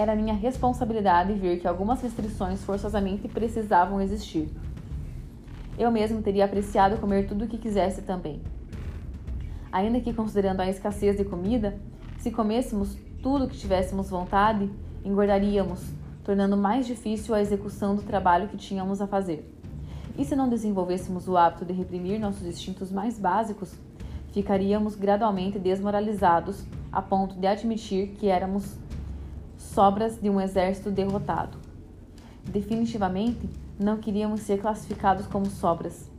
[0.00, 4.48] era minha responsabilidade ver que algumas restrições forçosamente precisavam existir.
[5.78, 8.40] Eu mesmo teria apreciado comer tudo o que quisesse também.
[9.70, 11.78] Ainda que considerando a escassez de comida,
[12.16, 14.70] se comêssemos tudo que tivéssemos vontade,
[15.04, 15.84] engordaríamos,
[16.24, 19.54] tornando mais difícil a execução do trabalho que tínhamos a fazer.
[20.16, 23.74] E se não desenvolvêssemos o hábito de reprimir nossos instintos mais básicos,
[24.32, 28.79] ficaríamos gradualmente desmoralizados a ponto de admitir que éramos
[29.74, 31.56] sobras de um exército derrotado.
[32.44, 33.48] Definitivamente,
[33.78, 36.10] não queríamos ser classificados como sobras.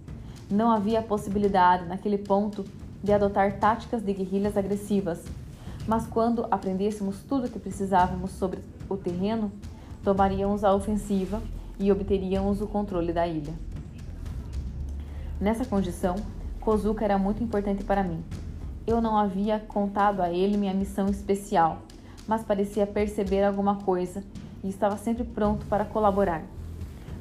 [0.49, 2.65] Não havia possibilidade, naquele ponto,
[3.03, 5.23] de adotar táticas de guerrilhas agressivas,
[5.87, 9.51] mas quando aprendêssemos tudo o que precisávamos sobre o terreno,
[10.03, 11.41] tomaríamos a ofensiva
[11.79, 13.53] e obteríamos o controle da ilha.
[15.39, 16.15] Nessa condição,
[16.59, 18.23] Kozuka era muito importante para mim.
[18.85, 21.81] Eu não havia contado a ele minha missão especial,
[22.31, 24.23] mas parecia perceber alguma coisa
[24.63, 26.43] e estava sempre pronto para colaborar.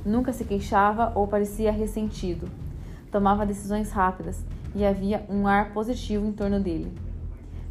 [0.07, 2.49] Nunca se queixava ou parecia ressentido.
[3.11, 6.97] Tomava decisões rápidas e havia um ar positivo em torno dele.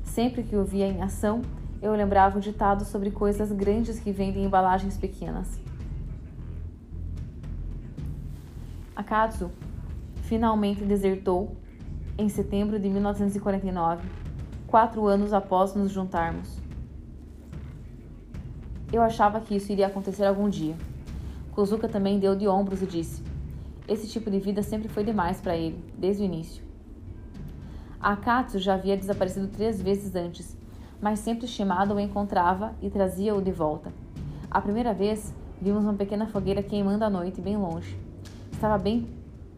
[0.04, 1.42] Sempre que o via em ação,
[1.82, 5.48] eu lembrava o ditado sobre coisas grandes que vendem embalagens pequenas.
[8.94, 9.50] Akatsu
[10.24, 11.56] finalmente desertou
[12.18, 14.06] em setembro de 1949,
[14.68, 16.68] quatro anos após nos juntarmos.
[18.92, 20.76] Eu achava que isso iria acontecer algum dia.
[21.52, 23.22] Kozuka também deu de ombros e disse:
[23.88, 26.64] Esse tipo de vida sempre foi demais para ele, desde o início.
[28.02, 30.58] Akatsu já havia desaparecido três vezes antes,
[31.00, 33.94] mas sempre Shimada o encontrava e trazia-o de volta.
[34.50, 38.00] A primeira vez, vimos uma pequena fogueira queimando à noite, bem longe.
[38.52, 39.08] Estava bem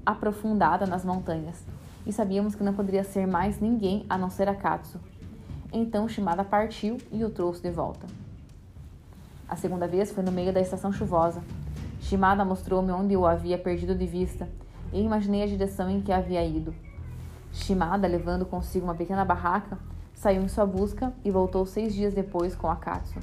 [0.06, 1.64] aprofundada nas montanhas,
[2.06, 5.00] e sabíamos que não poderia ser mais ninguém a não ser Akatsu.
[5.72, 8.08] Então Shimada partiu e o trouxe de volta.
[9.52, 11.44] A segunda vez foi no meio da estação chuvosa.
[12.00, 14.48] Shimada mostrou-me onde o havia perdido de vista
[14.94, 16.74] e imaginei a direção em que havia ido.
[17.52, 19.78] Shimada, levando consigo uma pequena barraca,
[20.14, 23.20] saiu em sua busca e voltou seis dias depois com Akatsu.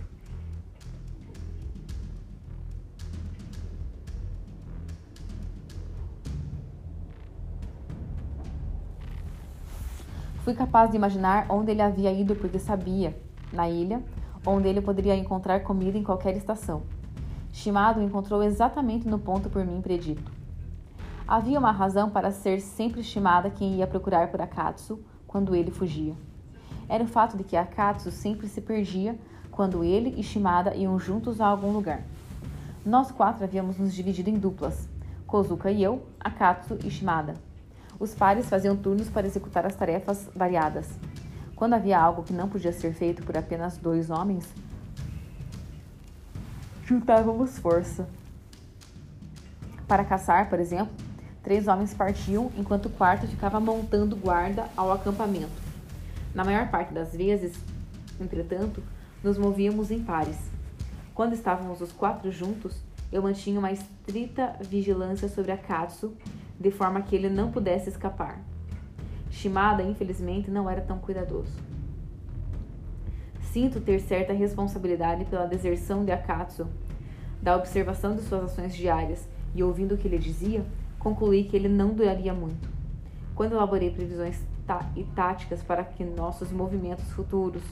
[10.45, 13.19] Fui capaz de imaginar onde ele havia ido porque sabia,
[13.51, 14.03] na ilha,
[14.45, 16.83] onde ele poderia encontrar comida em qualquer estação.
[17.53, 20.31] Shimado encontrou exatamente no ponto por mim predito.
[21.27, 26.15] Havia uma razão para ser sempre Shimada quem ia procurar por Akatsu quando ele fugia.
[26.89, 29.19] Era o fato de que Akatsu sempre se perdia
[29.51, 32.03] quando ele e Shimada iam juntos a algum lugar.
[32.87, 34.89] Nós quatro havíamos nos dividido em duplas,
[35.27, 37.35] Kozuka e eu, Akatsu e Shimada.
[38.01, 40.89] Os pares faziam turnos para executar as tarefas variadas.
[41.59, 44.49] Quando havia algo que não podia ser feito por apenas dois homens,
[46.85, 48.09] juntávamos força.
[49.89, 50.95] Para caçar, por exemplo,
[51.43, 55.51] três homens partiam enquanto o quarto ficava montando guarda ao acampamento.
[56.33, 57.59] Na maior parte das vezes,
[58.21, 58.81] entretanto,
[59.21, 60.39] nos movíamos em pares.
[61.13, 62.77] Quando estávamos os quatro juntos,
[63.11, 66.13] eu mantinha uma estrita vigilância sobre a Katsu
[66.61, 68.39] de forma que ele não pudesse escapar.
[69.39, 71.53] Shimada, infelizmente, não era tão cuidadoso.
[73.41, 76.67] Sinto ter certa responsabilidade pela deserção de Akatsu.
[77.41, 80.67] Da observação de suas ações diárias e ouvindo o que ele dizia,
[80.99, 82.69] concluí que ele não duraria muito.
[83.37, 84.43] Quando elaborei previsões
[84.97, 87.63] e táticas para que nossos movimentos futuros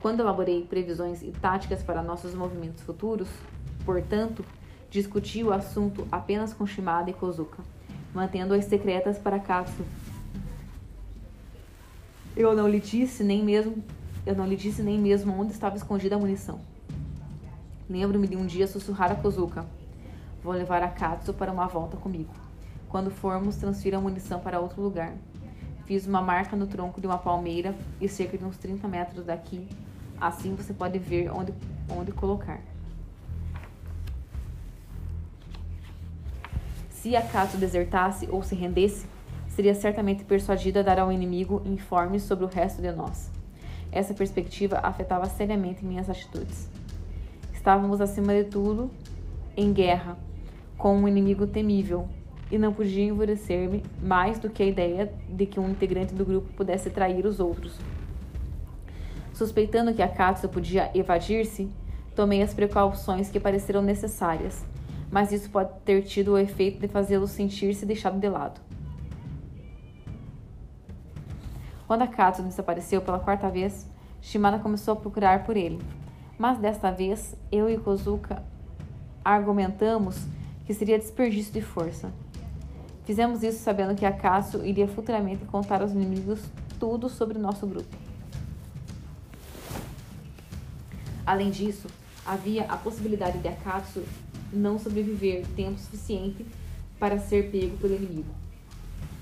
[0.00, 3.28] Quando elaborei previsões e táticas para nossos movimentos futuros,
[3.84, 4.42] portanto,
[4.90, 7.62] discuti o assunto apenas com Shimada e Kozuka,
[8.14, 9.84] mantendo-as secretas para Katsu.
[12.34, 13.84] Eu não lhe disse nem mesmo,
[14.24, 16.60] eu não lhe disse nem mesmo onde estava escondida a munição.
[17.88, 19.66] Lembro-me de um dia sussurrar a Kozuka:
[20.42, 22.32] "Vou levar a Katsu para uma volta comigo.
[22.88, 25.12] Quando formos, transfira a munição para outro lugar."
[25.84, 29.68] Fiz uma marca no tronco de uma palmeira e cerca de uns 30 metros daqui
[30.20, 31.54] Assim você pode ver onde,
[31.88, 32.60] onde colocar.
[36.90, 39.06] Se acaso desertasse ou se rendesse,
[39.48, 43.30] seria certamente persuadido a dar ao inimigo informes sobre o resto de nós.
[43.90, 46.68] Essa perspectiva afetava seriamente minhas atitudes.
[47.54, 48.90] Estávamos, acima de tudo,
[49.56, 50.18] em guerra,
[50.76, 52.08] com um inimigo temível,
[52.50, 56.52] e não podia enfurecer-me mais do que a ideia de que um integrante do grupo
[56.54, 57.78] pudesse trair os outros.
[59.40, 61.72] Suspeitando que a Katsu podia evadir-se,
[62.14, 64.62] tomei as precauções que pareceram necessárias,
[65.10, 68.60] mas isso pode ter tido o efeito de fazê-lo sentir-se deixado de lado.
[71.86, 75.80] Quando a Katsu desapareceu pela quarta vez, Shimada começou a procurar por ele.
[76.36, 78.42] Mas desta vez, eu e Kozuka
[79.24, 80.22] argumentamos
[80.66, 82.12] que seria desperdício de força.
[83.04, 86.42] Fizemos isso sabendo que a Katsu iria futuramente contar aos inimigos
[86.78, 88.09] tudo sobre nosso grupo.
[91.30, 91.86] Além disso,
[92.26, 94.02] havia a possibilidade de Akatsu
[94.52, 96.44] não sobreviver tempo suficiente
[96.98, 98.34] para ser pego pelo inimigo.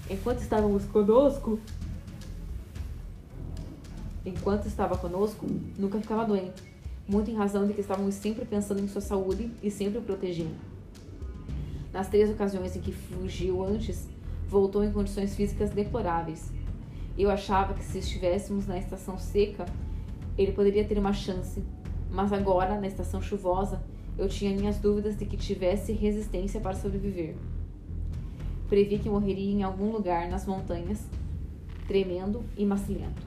[0.09, 1.61] Enquanto estávamos conosco,
[4.25, 5.45] enquanto estava conosco,
[5.77, 6.63] nunca ficava doente,
[7.07, 10.57] muito em razão de que estávamos sempre pensando em sua saúde e sempre o protegendo.
[11.93, 14.09] Nas três ocasiões em que fugiu antes,
[14.49, 16.51] voltou em condições físicas deploráveis.
[17.19, 19.67] Eu achava que se estivéssemos na estação seca,
[20.39, 21.63] ele poderia ter uma chance,
[22.11, 23.83] mas agora, na estação chuvosa,
[24.17, 27.37] eu tinha minhas dúvidas de que tivesse resistência para sobreviver.
[28.69, 31.09] Previ que morreria em algum lugar nas montanhas,
[31.87, 33.23] tremendo e macilento.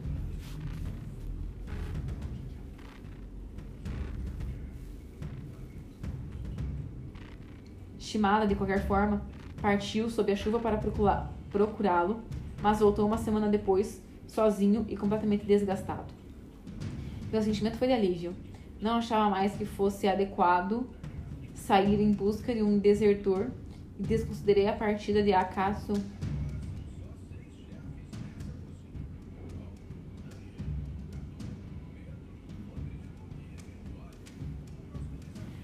[7.98, 9.22] Shimada, de qualquer forma,
[9.62, 10.78] partiu sob a chuva para
[11.50, 12.20] procurá-lo,
[12.62, 16.14] mas voltou uma semana depois, sozinho e completamente desgastado.
[17.32, 18.36] Meu sentimento foi de alívio
[18.82, 20.90] não achava mais que fosse adequado
[21.54, 23.52] sair em busca de um desertor
[24.00, 25.94] e desconsiderei a partida de Akasu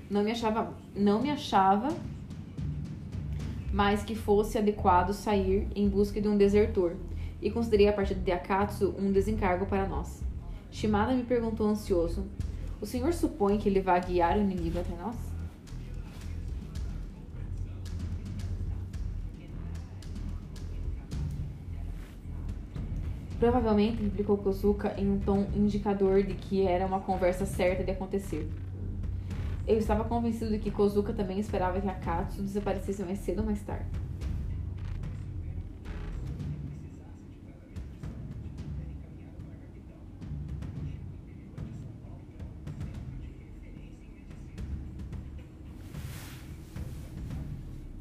[0.10, 1.90] não me achava não me achava
[3.74, 6.96] mais que fosse adequado sair em busca de um desertor
[7.42, 10.24] e considerei a partida de Akatsu um desencargo para nós.
[10.72, 12.26] Shimada me perguntou ansioso:
[12.82, 15.16] o senhor supõe que ele vai guiar o inimigo até nós?
[23.40, 28.50] Provavelmente, replicou Kozuka em um tom indicador de que era uma conversa certa de acontecer.
[29.68, 33.62] Eu estava convencido de que Kozuka também esperava que Akatsu desaparecesse mais cedo ou mais
[33.62, 34.07] tarde.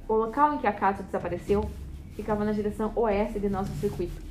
[0.08, 1.68] O local em que a casa desapareceu
[2.14, 4.22] ficava na direção oeste de nosso circuito,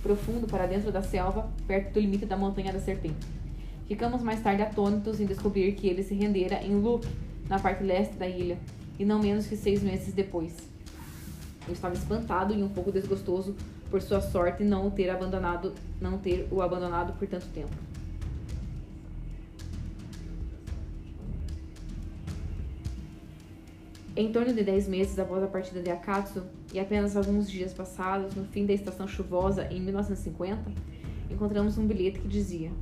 [0.00, 3.26] profundo para dentro da selva, perto do limite da Montanha da Serpente.
[3.88, 7.08] Ficamos mais tarde atônitos em descobrir que ele se rendera em Luke,
[7.48, 8.56] na parte leste da ilha,
[9.00, 10.56] e não menos que seis meses depois.
[11.66, 13.56] Eu estava espantado e um pouco desgostoso
[13.90, 17.74] por sua sorte não o ter abandonado, não ter o abandonado por tanto tempo.
[24.18, 26.42] Em torno de 10 meses após a partida de Akatsu,
[26.72, 30.72] e apenas alguns dias passados, no fim da estação chuvosa em 1950,
[31.30, 32.72] encontramos um bilhete que dizia: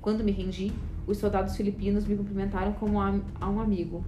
[0.00, 0.72] Quando me rendi,
[1.04, 3.10] os soldados filipinos me cumprimentaram como a,
[3.50, 4.04] um amigo.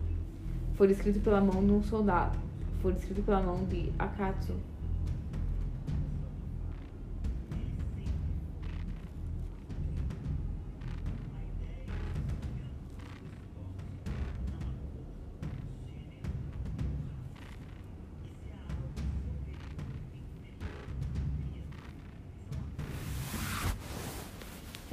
[0.75, 2.39] Foi escrito pela mão de um soldado.
[2.81, 4.55] Foi escrito pela mão de Akatsu.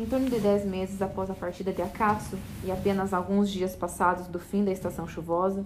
[0.06, 4.28] Em torno de dez meses após a partida de Akatsu e apenas alguns dias passados
[4.28, 5.66] do fim da estação chuvosa,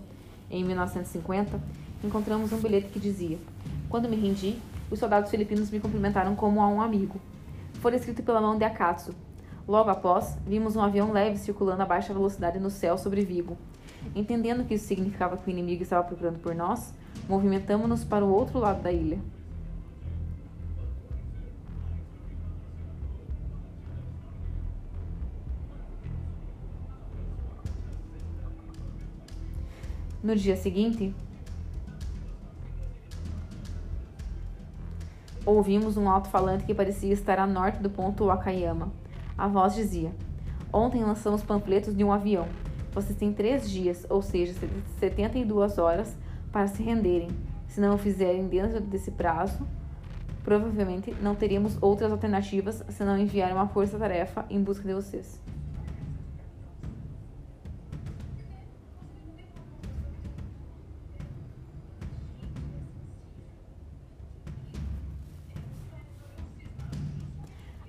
[0.49, 1.59] em 1950,
[2.01, 3.37] encontramos um bilhete que dizia:
[3.89, 4.57] Quando me rendi,
[4.89, 7.19] os soldados filipinos me cumprimentaram como a um amigo.
[7.81, 9.13] Foi escrito pela mão de Akatsu.
[9.67, 13.57] Logo após, vimos um avião leve circulando a baixa velocidade no céu sobre Vigo.
[14.15, 16.93] Entendendo que isso significava que o inimigo estava procurando por nós,
[17.27, 19.19] movimentamos-nos para o outro lado da ilha.
[30.21, 31.15] No dia seguinte,
[35.45, 38.91] ouvimos um alto-falante que parecia estar a norte do ponto Wakayama.
[39.37, 40.11] A voz dizia:
[40.73, 42.49] Ontem lançamos panfletos de um avião.
[42.91, 44.53] Vocês têm três dias, ou seja,
[44.99, 46.17] 72 horas,
[46.51, 47.29] para se renderem.
[47.69, 49.65] Se não o fizerem dentro desse prazo,
[50.43, 55.39] provavelmente não teríamos outras alternativas senão enviar uma força-tarefa em busca de vocês.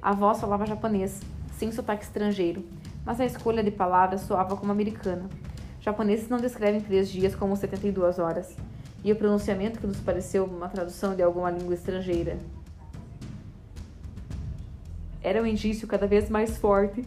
[0.03, 1.20] A voz falava japonês,
[1.59, 2.64] sem sotaque estrangeiro,
[3.05, 5.28] mas a escolha de palavras soava como americana.
[5.78, 8.57] Japoneses não descrevem três dias como 72 horas,
[9.05, 12.38] e o pronunciamento que nos pareceu uma tradução de alguma língua estrangeira.
[15.22, 17.05] Era um indício cada vez mais forte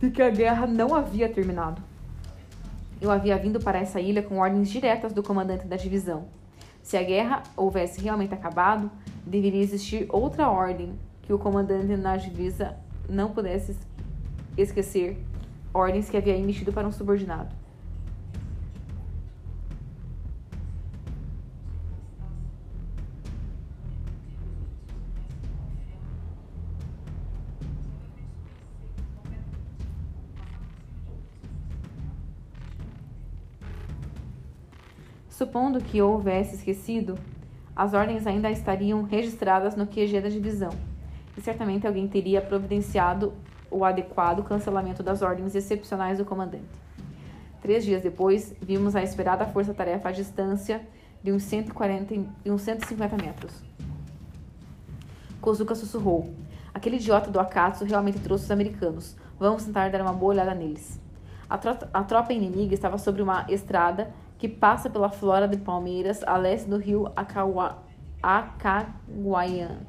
[0.00, 1.80] de que a guerra não havia terminado.
[3.00, 6.26] Eu havia vindo para essa ilha com ordens diretas do comandante da divisão.
[6.88, 8.90] Se a guerra houvesse realmente acabado,
[9.26, 13.76] deveria existir outra ordem que o comandante na divisa não pudesse
[14.56, 15.22] esquecer,
[15.74, 17.54] ordens que havia emitido para um subordinado.
[35.38, 37.16] Supondo que houvesse esquecido,
[37.76, 40.70] as ordens ainda estariam registradas no QG da divisão,
[41.36, 43.32] e certamente alguém teria providenciado
[43.70, 46.66] o adequado cancelamento das ordens excepcionais do comandante.
[47.62, 50.84] Três dias depois, vimos a esperada força-tarefa à distância
[51.22, 52.14] de uns 140
[52.44, 53.62] e uns 150 metros.
[55.40, 56.34] Kozuka sussurrou.
[56.74, 59.16] Aquele idiota do Akatsu realmente trouxe os americanos.
[59.38, 61.00] Vamos tentar dar uma boa olhada neles.
[61.48, 66.22] A, tro a tropa inimiga estava sobre uma estrada que passa pela flora de palmeiras
[66.22, 67.78] a leste do rio Acaua,
[68.22, 69.80] Acauaiana.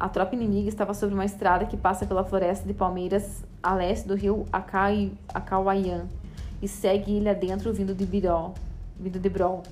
[0.00, 4.08] A tropa inimiga estava sobre uma estrada que passa pela floresta de palmeiras a leste
[4.08, 4.44] do rio
[5.32, 6.08] Acauaian
[6.60, 8.54] e segue ilha dentro vindo de Birol,
[8.98, 9.62] vindo de Brol.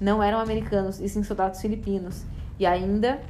[0.00, 2.24] Não eram americanos, e sim soldados filipinos,
[2.56, 3.20] e ainda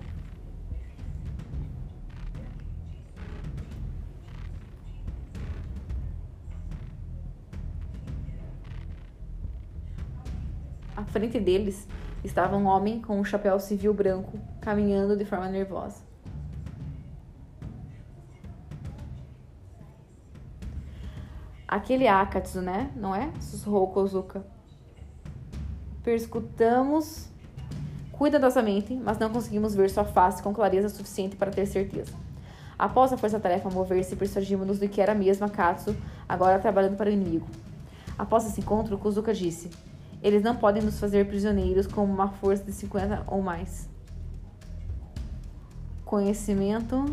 [10.97, 11.88] À frente deles
[12.22, 16.03] estava um homem com um chapéu civil branco, caminhando de forma nervosa.
[21.66, 22.92] Aquele Akatsu, né?
[22.95, 23.32] Não é?
[23.40, 24.47] Sussurrou Kozuka.
[26.03, 27.29] Perscutamos
[28.12, 32.12] cuidadosamente, mas não conseguimos ver sua face com clareza suficiente para ter certeza.
[32.79, 35.96] Após a força-tarefa mover-se, persuadimos-nos de que era mesmo Akatsu,
[36.29, 37.46] agora trabalhando para o inimigo.
[38.16, 39.71] Após esse encontro, Kozuka disse:
[40.25, 43.87] eles não podem nos fazer prisioneiros com uma força de 50 ou mais.
[46.03, 47.05] Conhecimento.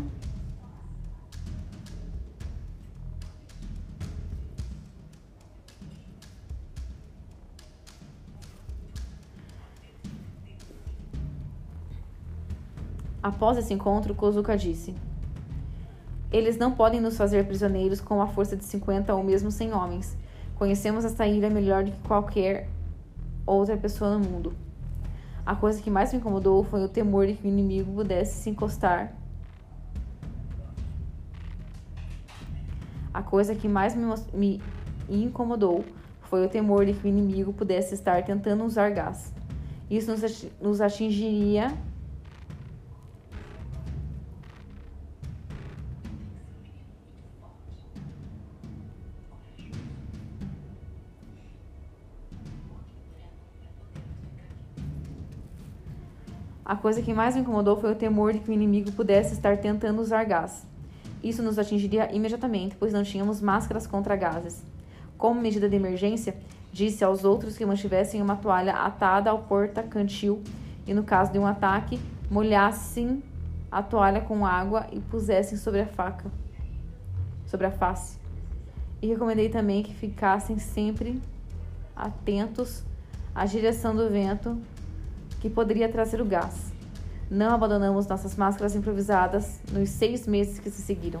[13.22, 14.94] Após esse encontro, Kozuka disse:
[16.32, 20.16] Eles não podem nos fazer prisioneiros com uma força de 50 ou mesmo 100 homens.
[20.56, 22.70] Conhecemos esta ilha melhor do que qualquer
[23.46, 24.52] outra pessoa no mundo.
[25.44, 28.50] A coisa que mais me incomodou foi o temor de que o inimigo pudesse se
[28.50, 29.12] encostar.
[33.12, 34.60] A coisa que mais me, me
[35.08, 35.84] incomodou
[36.22, 39.34] foi o temor de que o inimigo pudesse estar tentando usar gás.
[39.90, 40.10] Isso
[40.60, 41.70] nos atingiria
[56.72, 59.58] A coisa que mais me incomodou foi o temor de que o inimigo pudesse estar
[59.58, 60.66] tentando usar gás.
[61.22, 64.64] Isso nos atingiria imediatamente, pois não tínhamos máscaras contra gases.
[65.18, 66.34] Como medida de emergência,
[66.72, 70.42] Disse aos outros que mantivessem uma toalha atada ao porta-cantil
[70.86, 72.00] e, no caso de um ataque,
[72.30, 73.22] molhassem
[73.70, 76.30] a toalha com água e pusessem sobre a faca,
[77.44, 78.18] sobre a face.
[79.02, 81.20] E recomendei também que ficassem sempre
[81.94, 82.82] atentos
[83.34, 84.58] à direção do vento
[85.42, 86.72] que poderia trazer o gás.
[87.28, 91.20] Não abandonamos nossas máscaras improvisadas nos seis meses que se seguiram.